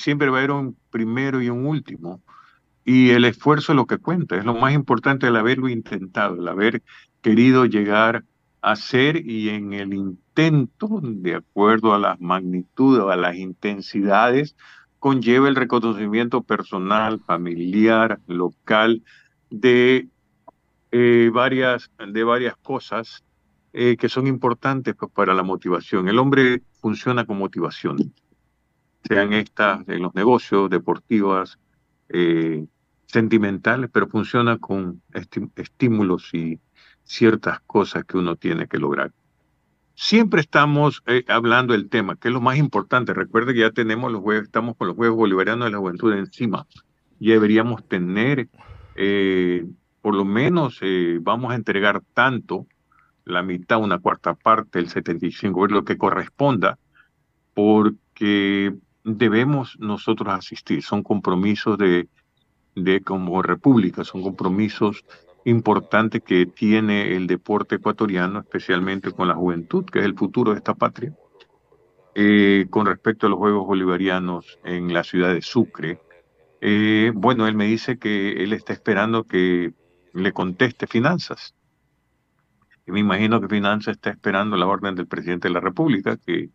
[0.00, 2.22] Siempre va a haber un primero y un último
[2.84, 6.48] y el esfuerzo es lo que cuenta, es lo más importante el haberlo intentado, el
[6.48, 6.82] haber
[7.20, 8.24] querido llegar
[8.62, 14.56] a ser y en el intento, de acuerdo a las magnitudes, a las intensidades,
[14.98, 19.02] conlleva el reconocimiento personal, familiar, local,
[19.50, 20.08] de,
[20.92, 23.24] eh, varias, de varias cosas
[23.72, 26.08] eh, que son importantes pues, para la motivación.
[26.08, 28.12] El hombre funciona con motivación,
[29.06, 31.58] sean estas en los negocios, deportivas,
[32.08, 32.66] eh,
[33.06, 35.02] sentimentales, pero funciona con
[35.56, 36.60] estímulos y
[37.02, 39.12] ciertas cosas que uno tiene que lograr.
[39.94, 43.12] Siempre estamos eh, hablando del tema, que es lo más importante.
[43.12, 46.66] Recuerde que ya tenemos los juegos, estamos con los Juegos Bolivarianos de la Juventud encima.
[47.18, 48.48] Ya deberíamos tener,
[48.96, 49.66] eh,
[50.00, 50.80] por lo menos,
[51.20, 52.66] vamos a entregar tanto,
[53.24, 56.78] la mitad, una cuarta parte, el 75, lo que corresponda,
[57.54, 58.74] porque
[59.04, 60.82] debemos nosotros asistir.
[60.82, 62.08] Son compromisos de,
[62.74, 65.04] de como república, son compromisos
[65.44, 70.58] importantes que tiene el deporte ecuatoriano, especialmente con la juventud, que es el futuro de
[70.58, 71.14] esta patria.
[72.14, 76.00] Eh, con respecto a los Juegos Bolivarianos en la ciudad de Sucre,
[76.60, 79.72] eh, bueno, él me dice que él está esperando que
[80.12, 81.54] le conteste finanzas.
[82.86, 86.50] Y me imagino que finanzas está esperando la orden del presidente de la República, que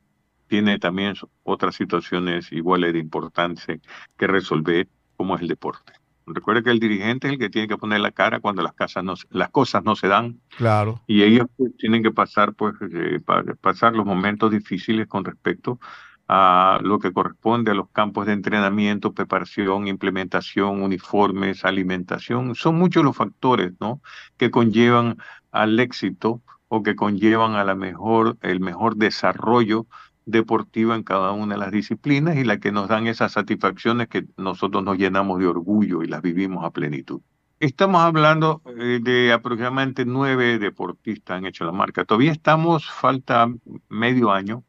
[0.48, 3.78] tiene también otras situaciones iguales de importancia
[4.18, 4.88] que resolver,
[5.18, 5.93] como es el deporte.
[6.28, 9.04] Recuerde que el dirigente es el que tiene que poner la cara cuando las, casas
[9.04, 10.39] no, las cosas no se dan.
[10.58, 11.02] Claro.
[11.06, 13.20] Y ellos pues, tienen que pasar, pues, eh,
[13.62, 15.80] pasar los momentos difíciles con respecto
[16.28, 22.56] a lo que corresponde a los campos de entrenamiento, preparación, implementación, uniformes, alimentación.
[22.56, 24.02] Son muchos los factores, ¿no?
[24.38, 25.18] Que conllevan
[25.52, 29.86] al éxito o que conllevan a la mejor, el mejor desarrollo
[30.26, 34.26] deportiva en cada una de las disciplinas y la que nos dan esas satisfacciones que
[34.38, 37.22] nosotros nos llenamos de orgullo y las vivimos a plenitud.
[37.60, 42.04] Estamos hablando eh, de aproximadamente nueve deportistas han hecho la marca.
[42.04, 43.50] Todavía estamos, falta
[43.88, 44.64] medio año,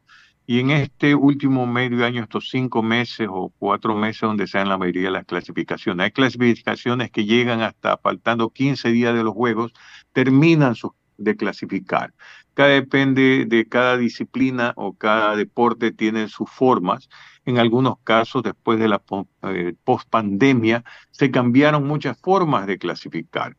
[0.47, 4.69] y en este último medio año, estos cinco meses o cuatro meses donde se dan
[4.69, 9.35] la mayoría de las clasificaciones, hay clasificaciones que llegan hasta faltando 15 días de los
[9.35, 9.73] Juegos,
[10.13, 12.15] terminan su, de clasificar.
[12.55, 17.09] Cada depende de cada disciplina o cada deporte tiene sus formas.
[17.45, 19.03] En algunos casos, después de la
[19.43, 23.57] eh, post-pandemia, se cambiaron muchas formas de clasificar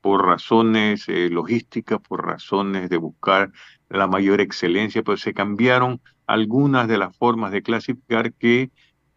[0.00, 3.52] por razones eh, logísticas, por razones de buscar
[3.88, 8.70] la mayor excelencia, pues se cambiaron algunas de las formas de clasificar que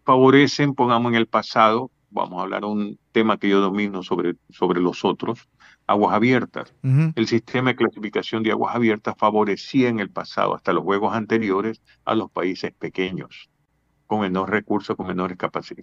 [0.03, 4.81] favorecen, pongamos en el pasado, vamos a hablar un tema que yo domino sobre, sobre
[4.81, 5.47] los otros,
[5.87, 6.73] aguas abiertas.
[7.15, 11.81] El sistema de clasificación de aguas abiertas favorecía en el pasado, hasta los juegos anteriores,
[12.05, 13.49] a los países pequeños,
[14.07, 15.35] con menor recursos, con menor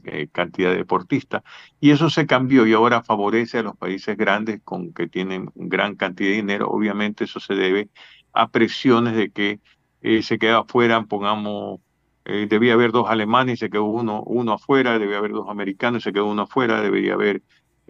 [0.04, 1.42] eh, cantidad de deportistas.
[1.80, 5.96] Y eso se cambió y ahora favorece a los países grandes con que tienen gran
[5.96, 6.68] cantidad de dinero.
[6.68, 7.90] Obviamente eso se debe
[8.32, 9.60] a presiones de que
[10.02, 11.80] eh, se queda afuera, pongamos,
[12.24, 16.02] eh, debía haber dos alemanes y se quedó uno, uno afuera, debía haber dos americanos
[16.02, 17.42] y se quedó uno afuera, debería haber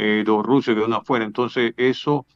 [0.03, 1.27] eh, dos rusos que uno afuera.
[1.27, 2.27] Entonces eso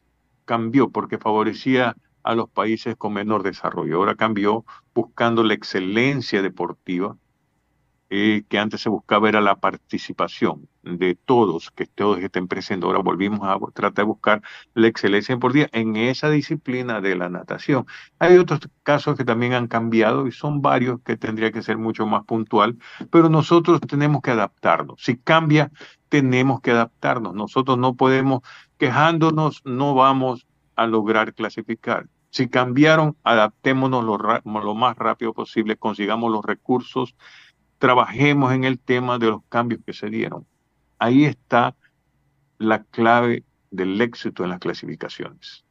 [0.45, 3.97] cambió porque favorecía a los países con menor desarrollo.
[3.97, 7.17] Ahora cambió buscando la excelencia deportiva
[8.11, 12.85] eh, que antes se buscaba era la participación de todos, que todos estén presentes.
[12.85, 14.41] Ahora volvimos a tratar de buscar
[14.75, 17.87] la excelencia por día en esa disciplina de la natación.
[18.19, 22.05] Hay otros casos que también han cambiado y son varios que tendría que ser mucho
[22.05, 22.77] más puntual,
[23.09, 25.01] pero nosotros tenemos que adaptarnos.
[25.03, 25.71] Si cambia,
[26.21, 27.33] tenemos que adaptarnos.
[27.33, 28.41] Nosotros no podemos,
[28.77, 32.07] quejándonos, no vamos a lograr clasificar.
[32.29, 37.15] Si cambiaron, adaptémonos lo, más rápido posible, consigamos los recursos
[37.77, 40.47] trabajemos en el tema de los cambios que se dieron.
[40.97, 41.75] Ahí está
[42.57, 45.65] la clave del éxito en las clasificaciones.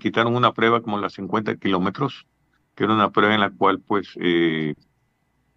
[0.00, 2.26] Quitaron una prueba como las 50 kilómetros,
[2.74, 4.74] que era una prueba en la cual pues eh,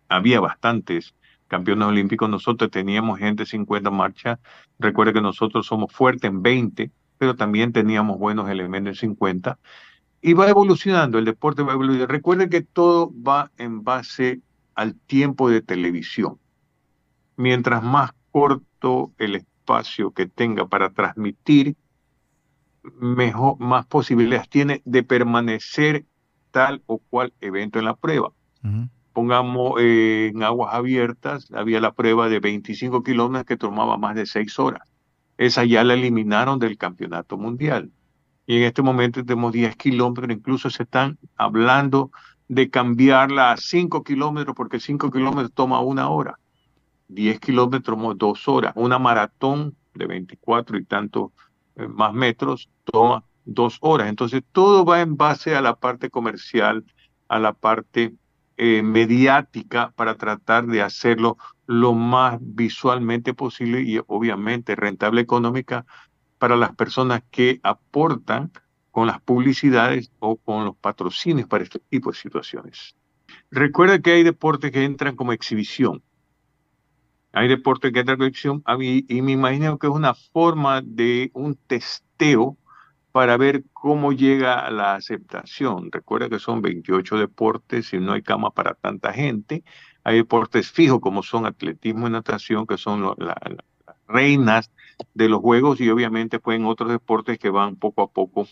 [0.09, 1.13] había bastantes
[1.47, 2.29] campeones olímpicos.
[2.29, 4.39] Nosotros teníamos gente 50 marcha.
[4.79, 9.57] Recuerde que nosotros somos fuertes en 20, pero también teníamos buenos elementos en 50.
[10.21, 12.11] Y va evolucionando, el deporte va evolucionando.
[12.11, 14.41] Recuerde que todo va en base
[14.73, 16.39] al tiempo de televisión.
[17.37, 21.75] Mientras más corto el espacio que tenga para transmitir,
[22.99, 26.05] mejor, más posibilidades tiene de permanecer
[26.51, 28.31] tal o cual evento en la prueba.
[29.15, 34.25] Pongamos eh, en aguas abiertas, había la prueba de 25 kilómetros que tomaba más de
[34.25, 34.81] 6 horas.
[35.37, 37.91] Esa ya la eliminaron del campeonato mundial.
[38.45, 42.11] Y en este momento tenemos 10 kilómetros, incluso se están hablando
[42.49, 46.37] de cambiarla a 5 kilómetros, porque 5 kilómetros toma una hora,
[47.07, 51.31] 10 kilómetros dos horas, una maratón de 24 y tantos
[51.77, 54.09] eh, más metros toma dos horas.
[54.09, 56.83] Entonces todo va en base a la parte comercial,
[57.29, 58.13] a la parte
[58.57, 61.37] eh, mediática para tratar de hacerlo
[61.67, 65.85] lo más visualmente posible y obviamente rentable económica
[66.37, 68.51] para las personas que aportan
[68.91, 72.95] con las publicidades o con los patrocinios para este tipo de situaciones.
[73.51, 76.01] Recuerda que hay deportes que entran como exhibición.
[77.33, 81.55] Hay deportes que entran como exhibición y me imagino que es una forma de un
[81.55, 82.57] testeo
[83.15, 85.89] para ver cómo llega la aceptación.
[85.89, 89.63] Recuerda que son 28 deportes y no hay cama para tanta gente.
[90.03, 93.37] Hay deportes fijos como son atletismo y natación, que son las
[94.05, 94.69] reinas
[95.13, 98.49] de los juegos y obviamente pueden otros deportes que van poco a poco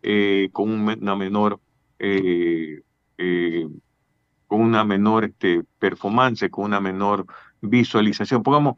[0.00, 1.58] eh, con una menor
[1.98, 2.82] eh,
[3.18, 3.68] eh,
[4.46, 5.32] con una menor
[5.80, 7.26] performance, con una menor
[7.62, 8.44] visualización.
[8.44, 8.76] Pongamos,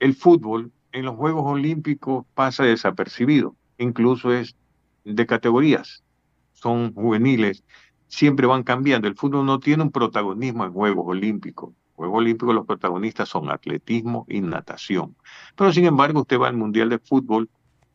[0.00, 4.56] el fútbol en los Juegos Olímpicos pasa desapercibido, incluso es
[5.04, 6.02] de categorías,
[6.52, 7.64] son juveniles,
[8.08, 9.08] siempre van cambiando.
[9.08, 11.74] El fútbol no tiene un protagonismo en Juegos Olímpicos.
[11.94, 15.16] Juegos Olímpicos los protagonistas son atletismo y natación.
[15.56, 17.48] Pero sin embargo, usted va al Mundial de Fútbol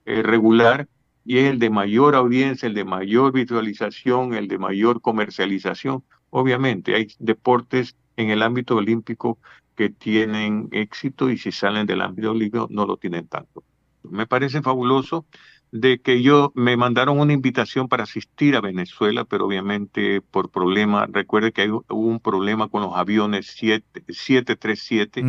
[0.05, 0.87] regular
[1.25, 6.03] y es el de mayor audiencia, el de mayor visualización, el de mayor comercialización.
[6.29, 9.37] Obviamente hay deportes en el ámbito olímpico
[9.75, 13.63] que tienen éxito y si salen del ámbito olímpico no lo tienen tanto.
[14.03, 15.25] Me parece fabuloso
[15.71, 21.07] de que yo me mandaron una invitación para asistir a Venezuela, pero obviamente por problema,
[21.11, 25.23] recuerde que hubo un problema con los aviones 737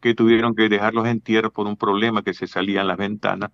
[0.00, 3.50] que tuvieron que dejarlos en tierra por un problema que se salían las ventanas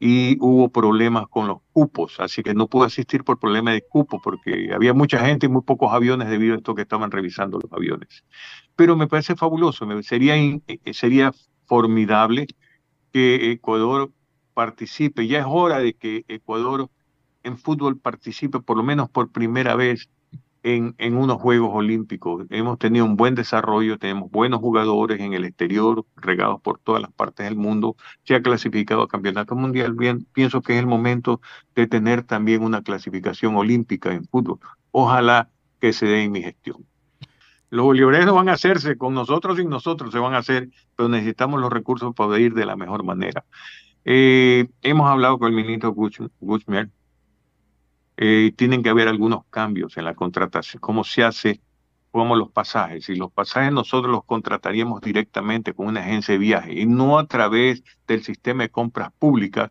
[0.00, 4.20] y hubo problemas con los cupos, así que no pude asistir por problema de cupo,
[4.22, 7.72] porque había mucha gente y muy pocos aviones debido a esto que estaban revisando los
[7.72, 8.24] aviones.
[8.76, 10.60] Pero me parece fabuloso, me, sería, eh,
[10.92, 11.32] sería
[11.66, 12.46] formidable
[13.12, 14.12] que Ecuador
[14.58, 16.90] participe, ya es hora de que Ecuador
[17.44, 20.10] en fútbol participe por lo menos por primera vez
[20.64, 22.44] en, en, unos Juegos Olímpicos.
[22.50, 27.12] Hemos tenido un buen desarrollo, tenemos buenos jugadores en el exterior, regados por todas las
[27.12, 27.94] partes del mundo.
[28.24, 29.92] Se ha clasificado a Campeonato Mundial.
[29.92, 31.40] Bien, pienso que es el momento
[31.76, 34.58] de tener también una clasificación olímpica en fútbol.
[34.90, 36.84] Ojalá que se dé en mi gestión.
[37.70, 41.60] Los bolivarianos van a hacerse, con nosotros y nosotros se van a hacer, pero necesitamos
[41.60, 43.44] los recursos para ir de la mejor manera.
[44.04, 45.94] Eh, hemos hablado con el ministro
[46.40, 46.92] Guzmán
[48.16, 51.60] eh, tienen que haber algunos cambios en la contratación, cómo se hace,
[52.10, 53.08] como los pasajes.
[53.08, 57.26] Y los pasajes nosotros los contrataríamos directamente con una agencia de viaje y no a
[57.28, 59.70] través del sistema de compras públicas,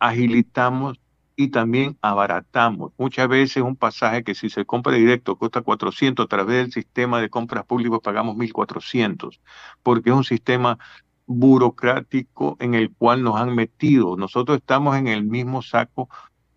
[0.00, 0.98] agilitamos
[1.36, 2.92] y también abaratamos.
[2.98, 7.20] Muchas veces un pasaje que si se compra directo cuesta 400, a través del sistema
[7.20, 9.38] de compras públicas pagamos 1.400,
[9.82, 10.78] porque es un sistema
[11.26, 14.16] burocrático en el cual nos han metido.
[14.16, 16.08] Nosotros estamos en el mismo saco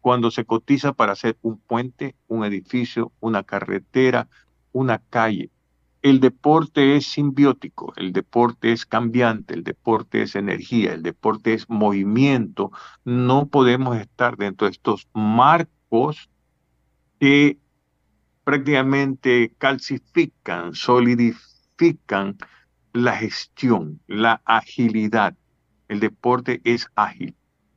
[0.02, 4.30] cuando se cotiza para hacer un puente, un edificio, una carretera,
[4.72, 5.50] una calle.
[6.02, 11.70] El deporte es simbiótico, el deporte es cambiante, el deporte es energía, el deporte es
[11.70, 12.72] movimiento.
[13.04, 16.30] No podemos estar dentro de estos marcos
[17.20, 17.58] que
[18.46, 22.38] prácticamente calcifican, solidifican
[22.94, 25.36] la gestión, la agilidad.
[25.88, 27.36] El deporte es ágil.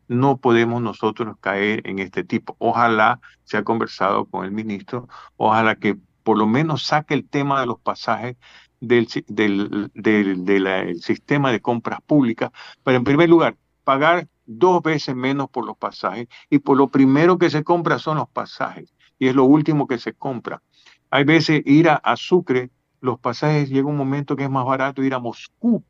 [0.09, 2.57] No podemos nosotros caer en este tipo.
[2.59, 7.61] Ojalá se ha conversado con el ministro, ojalá que por lo menos saque el tema
[7.61, 8.37] de los pasajes
[8.81, 12.51] del, del, del, sistema de compras públicas,
[12.83, 17.39] para en primer lugar pagar dos veces menos por los pasajes y por lo primero
[17.39, 20.63] que se compra son los pasajes y es lo último que se compra.
[21.11, 22.71] Hay veces ir a, Sucre,
[23.03, 25.85] los pasajes llega un momento que es más barato ir a Moscú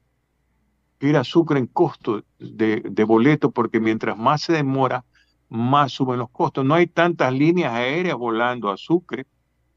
[0.99, 5.05] que ir a Sucre en costo de, boleto porque mientras más se demora,
[5.49, 6.65] más suben los costos.
[6.65, 9.27] No hay tantas líneas aéreas volando a Sucre.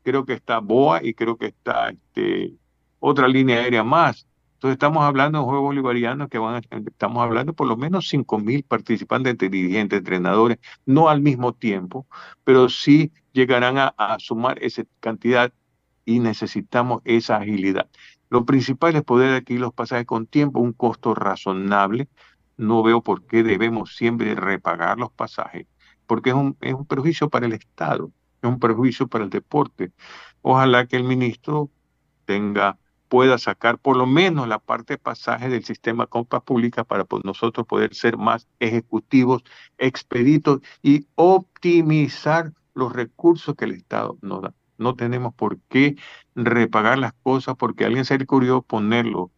[0.04, 2.54] Creo que está BOA y creo que está este,
[3.00, 4.28] otra línea aérea más.
[4.54, 8.64] Entonces estamos hablando de un juego bolivariano que van estamos hablando por lo menos 5.000
[8.64, 12.06] participantes, dirigentes, entrenadores, no al mismo tiempo,
[12.44, 15.52] pero sí llegarán a, sumar esa cantidad
[16.06, 17.90] y necesitamos esa agilidad.
[18.30, 22.08] Lo principal es poder adquirir los pasajes con tiempo, un costo razonable.
[22.58, 25.68] No veo por qué debemos siempre repagar los pasajes,
[26.08, 29.92] porque es un, es un perjuicio para el Estado, es un perjuicio para el deporte.
[30.42, 31.70] Ojalá que el ministro
[32.26, 32.78] tenga
[33.08, 37.68] pueda sacar por lo menos la parte de pasaje del sistema compras públicas para nosotros
[37.68, 39.44] poder ser más ejecutivos,
[39.78, 44.54] expeditos y optimizar los recursos que el Estado nos da.
[44.78, 45.96] No tenemos por qué
[46.36, 49.30] repagar las cosas porque alguien se le ocurrió poner los,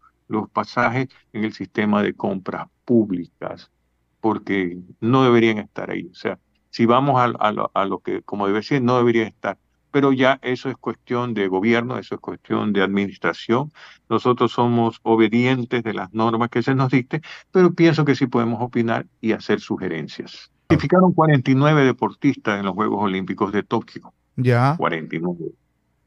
[0.51, 3.71] pasajes en el sistema de compras públicas,
[4.19, 6.09] porque no deberían estar ahí.
[6.11, 6.37] O sea,
[6.69, 7.31] si vamos a,
[7.73, 9.57] a lo que, como debe ser, no deberían estar
[9.91, 13.71] pero ya eso es cuestión de gobierno, eso es cuestión de administración.
[14.09, 17.21] Nosotros somos obedientes de las normas que se nos dicte,
[17.51, 20.51] pero pienso que sí podemos opinar y hacer sugerencias.
[20.67, 24.13] Clasificaron 49 deportistas en los Juegos Olímpicos de Tokio.
[24.37, 24.75] Ya.
[24.77, 25.51] 49.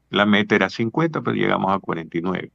[0.09, 2.51] La meta era 50, pero llegamos a 49.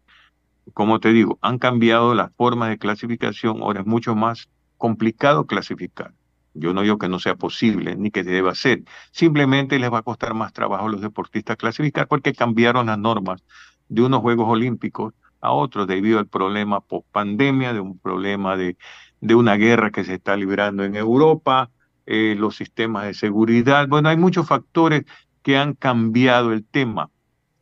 [0.75, 6.13] Como te digo, han cambiado las formas de clasificación, ahora es mucho más complicado clasificar.
[6.55, 8.83] Yo no digo que no sea posible ni que deba ser.
[9.11, 13.43] Simplemente les va a costar más trabajo a los deportistas clasificar porque cambiaron las normas
[13.89, 18.77] de unos Juegos Olímpicos a otros debido al problema post pandemia, de un problema de,
[19.21, 21.71] de una guerra que se está librando en Europa,
[22.07, 23.87] eh, los sistemas de seguridad.
[23.89, 25.05] Bueno, hay muchos factores
[25.47, 27.09] que han cambiado el tema.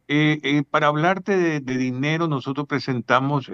[0.09, 3.51] Eh, eh, para hablarte de, de, dinero, nosotros presentamos,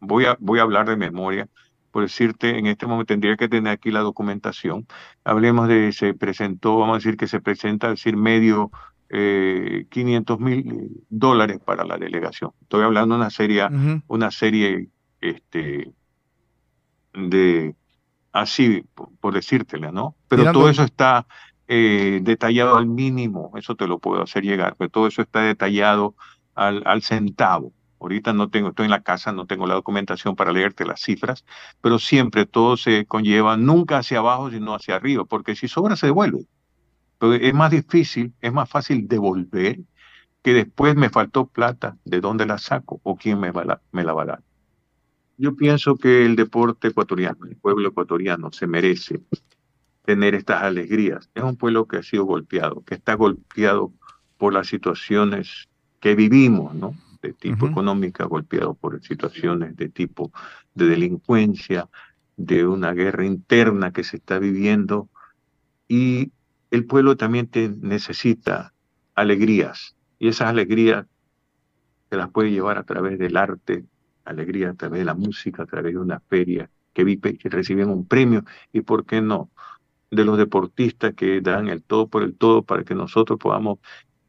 [0.00, 1.48] voy, a, voy a hablar de memoria,
[1.92, 4.88] por decirte, en este momento tendría que tener aquí la documentación.
[5.22, 8.72] Hablemos de, se presentó, vamos a decir que se presenta, decir, medio
[9.10, 12.50] eh, 500 mil dólares para la delegación.
[12.62, 13.68] Estoy hablando de una serie,
[14.08, 14.88] una serie,
[15.20, 15.92] este,
[17.14, 17.76] de,
[18.32, 18.84] así,
[19.20, 20.16] por, decírtela, ¿no?
[20.26, 21.28] Pero todo eso está
[21.72, 26.16] eh, detallado al mínimo, eso te lo puedo hacer llegar, pero todo eso está detallado
[26.56, 27.72] al, centavo.
[28.00, 31.44] Ahorita no tengo, estoy en la casa, no tengo la documentación para leerte las cifras,
[31.80, 36.06] pero siempre todo se conlleva nunca hacia abajo, sino hacia arriba, porque si sobra se
[36.06, 36.44] devuelve.
[37.18, 39.78] Pero es más difícil, es más fácil devolver
[40.42, 44.26] que después me faltó plata, ¿de dónde la saco o quién me la va a
[44.26, 44.42] dar?
[45.38, 49.20] Yo pienso que el deporte ecuatoriano, el pueblo ecuatoriano se merece
[50.10, 51.30] tener estas alegrías.
[51.36, 53.92] Es un pueblo que ha sido golpeado, que está golpeado
[54.38, 55.68] por las situaciones
[56.00, 56.96] que vivimos, ¿no?
[57.22, 60.32] de tipo económica, golpeado por situaciones de tipo
[60.74, 61.88] de delincuencia,
[62.36, 65.08] de una guerra interna que se está viviendo
[65.86, 66.32] y
[66.72, 68.74] el pueblo también te necesita
[69.14, 71.06] alegrías y esas alegrías
[72.08, 73.84] se las puede llevar a través del arte,
[74.24, 77.90] alegría a través de la música, a través de una feria que, vive, que reciben
[77.90, 79.50] un premio y por qué no
[80.10, 83.78] de los deportistas que dan el todo por el todo para que nosotros podamos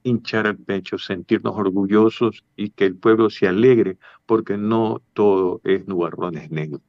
[0.03, 5.88] hinchar el pecho, sentirnos orgullosos y que el pueblo se alegre, porque no todo es
[5.88, 6.82] nubarrones negros.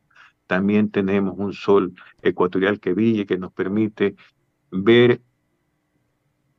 [0.47, 4.17] También tenemos un sol ecuatorial que brille, que nos permite
[4.71, 5.21] ver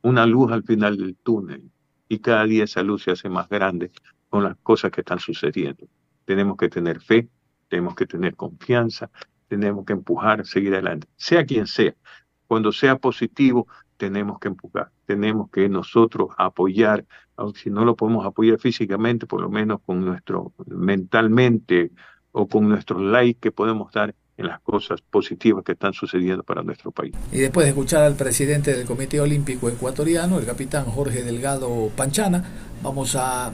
[0.02, 1.70] una luz al final del túnel
[2.08, 3.90] y cada día esa luz se hace más grande
[4.28, 5.86] con las cosas que están sucediendo.
[6.24, 7.28] Tenemos que tener fe,
[7.68, 9.10] tenemos que tener confianza,
[9.48, 11.94] tenemos que empujar, seguir adelante, sea quien sea.
[12.46, 13.66] Cuando sea positivo,
[13.96, 17.04] tenemos que empujar, tenemos que nosotros apoyar,
[17.36, 21.90] aunque si no lo podemos apoyar físicamente, por lo menos con nuestro mentalmente
[22.32, 26.62] o con nuestros likes que podemos dar en las cosas positivas que están sucediendo para
[26.62, 27.14] nuestro país.
[27.32, 32.44] Y después de escuchar al presidente del Comité Olímpico Ecuatoriano, el capitán Jorge Delgado Panchana,
[32.82, 33.52] vamos a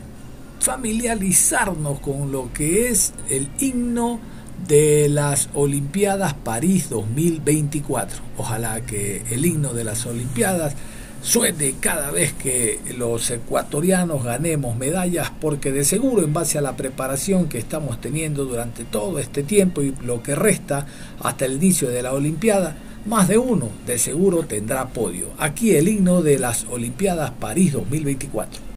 [0.60, 4.20] familiarizarnos con lo que es el himno
[4.66, 8.20] de las Olimpiadas París 2024.
[8.36, 10.74] Ojalá que el himno de las Olimpiadas
[11.22, 16.76] suene cada vez que los ecuatorianos ganemos medallas, porque de seguro en base a la
[16.76, 20.86] preparación que estamos teniendo durante todo este tiempo y lo que resta
[21.22, 25.28] hasta el inicio de la Olimpiada, más de uno de seguro tendrá podio.
[25.38, 28.69] Aquí el himno de las Olimpiadas París 2024.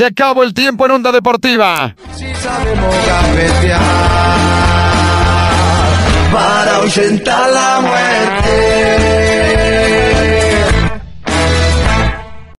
[0.00, 1.94] Se acabó el tiempo en Onda Deportiva.